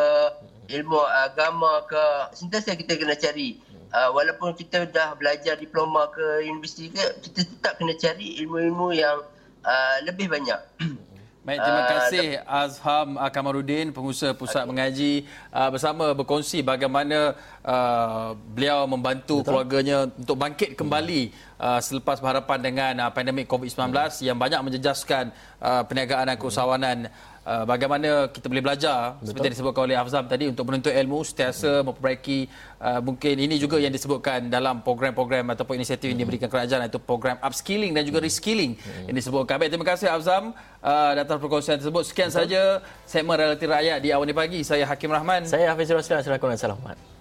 ilmu 0.69 1.01
agama 1.27 1.87
ke, 1.89 2.05
sentiasa 2.37 2.77
kita 2.77 3.01
kena 3.01 3.17
cari. 3.17 3.63
Uh, 3.95 4.13
walaupun 4.13 4.53
kita 4.53 4.85
dah 4.91 5.15
belajar 5.17 5.57
diploma 5.57 6.11
ke 6.13 6.45
universiti 6.45 6.93
ke, 6.93 7.01
kita 7.23 7.47
tetap 7.47 7.81
kena 7.81 7.97
cari 7.97 8.37
ilmu-ilmu 8.45 8.93
yang 8.93 9.25
uh, 9.65 9.97
lebih 10.05 10.29
banyak. 10.29 10.61
Baik, 11.47 11.63
terima 11.63 11.79
ah, 11.79 11.87
kasih 11.87 12.27
Azham 12.43 13.09
Kamarudin, 13.31 13.95
pengusaha 13.95 14.35
pusat 14.35 14.67
okay. 14.67 14.71
mengaji 14.75 15.13
uh, 15.55 15.71
bersama 15.71 16.11
berkongsi 16.11 16.59
bagaimana 16.59 17.39
uh, 17.63 18.35
beliau 18.35 18.83
membantu 18.91 19.47
Betul. 19.47 19.55
keluarganya 19.55 20.11
untuk 20.11 20.35
bangkit 20.43 20.75
kembali 20.75 21.31
uh, 21.63 21.79
selepas 21.79 22.19
berhadapan 22.19 22.59
dengan 22.59 22.93
uh, 23.07 23.11
pandemik 23.15 23.47
COVID-19 23.47 23.79
hmm. 23.79 24.27
yang 24.27 24.35
banyak 24.35 24.59
menjejaskan 24.59 25.31
uh, 25.63 25.87
perniagaan 25.87 26.35
dan 26.35 26.37
keusahawanan 26.43 26.99
uh, 27.47 27.65
bagaimana 27.65 28.27
kita 28.29 28.51
boleh 28.51 28.65
belajar 28.67 29.15
Betul. 29.17 29.27
seperti 29.31 29.47
disebutkan 29.55 29.83
oleh 29.87 29.97
Afzam 29.97 30.27
tadi 30.27 30.51
untuk 30.51 30.67
menuntut 30.67 30.91
ilmu 30.91 31.23
sentiasa 31.23 31.81
hmm. 31.81 31.85
memperbaiki 31.89 32.39
uh, 32.83 33.01
mungkin 33.01 33.35
ini 33.39 33.55
juga 33.57 33.79
yang 33.79 33.95
disebutkan 33.95 34.51
dalam 34.51 34.83
program-program 34.83 35.55
ataupun 35.55 35.79
inisiatif 35.79 36.11
hmm. 36.11 36.13
yang 36.13 36.21
diberikan 36.27 36.49
kerajaan 36.51 36.91
iaitu 36.91 36.99
program 36.99 37.39
upskilling 37.39 37.95
dan 37.95 38.03
juga 38.03 38.19
reskilling 38.19 38.75
hmm. 38.75 39.07
yang 39.09 39.17
disebutkan. 39.17 39.57
Baik, 39.63 39.71
terima 39.71 39.87
kasih 39.87 40.11
Afzam 40.11 40.51
uh, 40.83 41.11
atas 41.15 41.39
perkongsian 41.39 41.79
tersebut. 41.79 42.03
Sekian 42.03 42.35
saja 42.35 42.83
segmen 43.07 43.39
Realiti 43.39 43.65
Rakyat 43.65 44.03
di 44.03 44.11
awal 44.11 44.27
pagi. 44.35 44.67
Saya 44.67 44.85
Hakim 44.85 45.15
Rahman. 45.15 45.47
Saya 45.47 45.71
Hafiz 45.71 45.89
Roslan. 45.89 46.21
Assalamualaikum 46.21 46.51
warahmatullahi 46.51 46.83
wabarakatuh. 46.83 47.16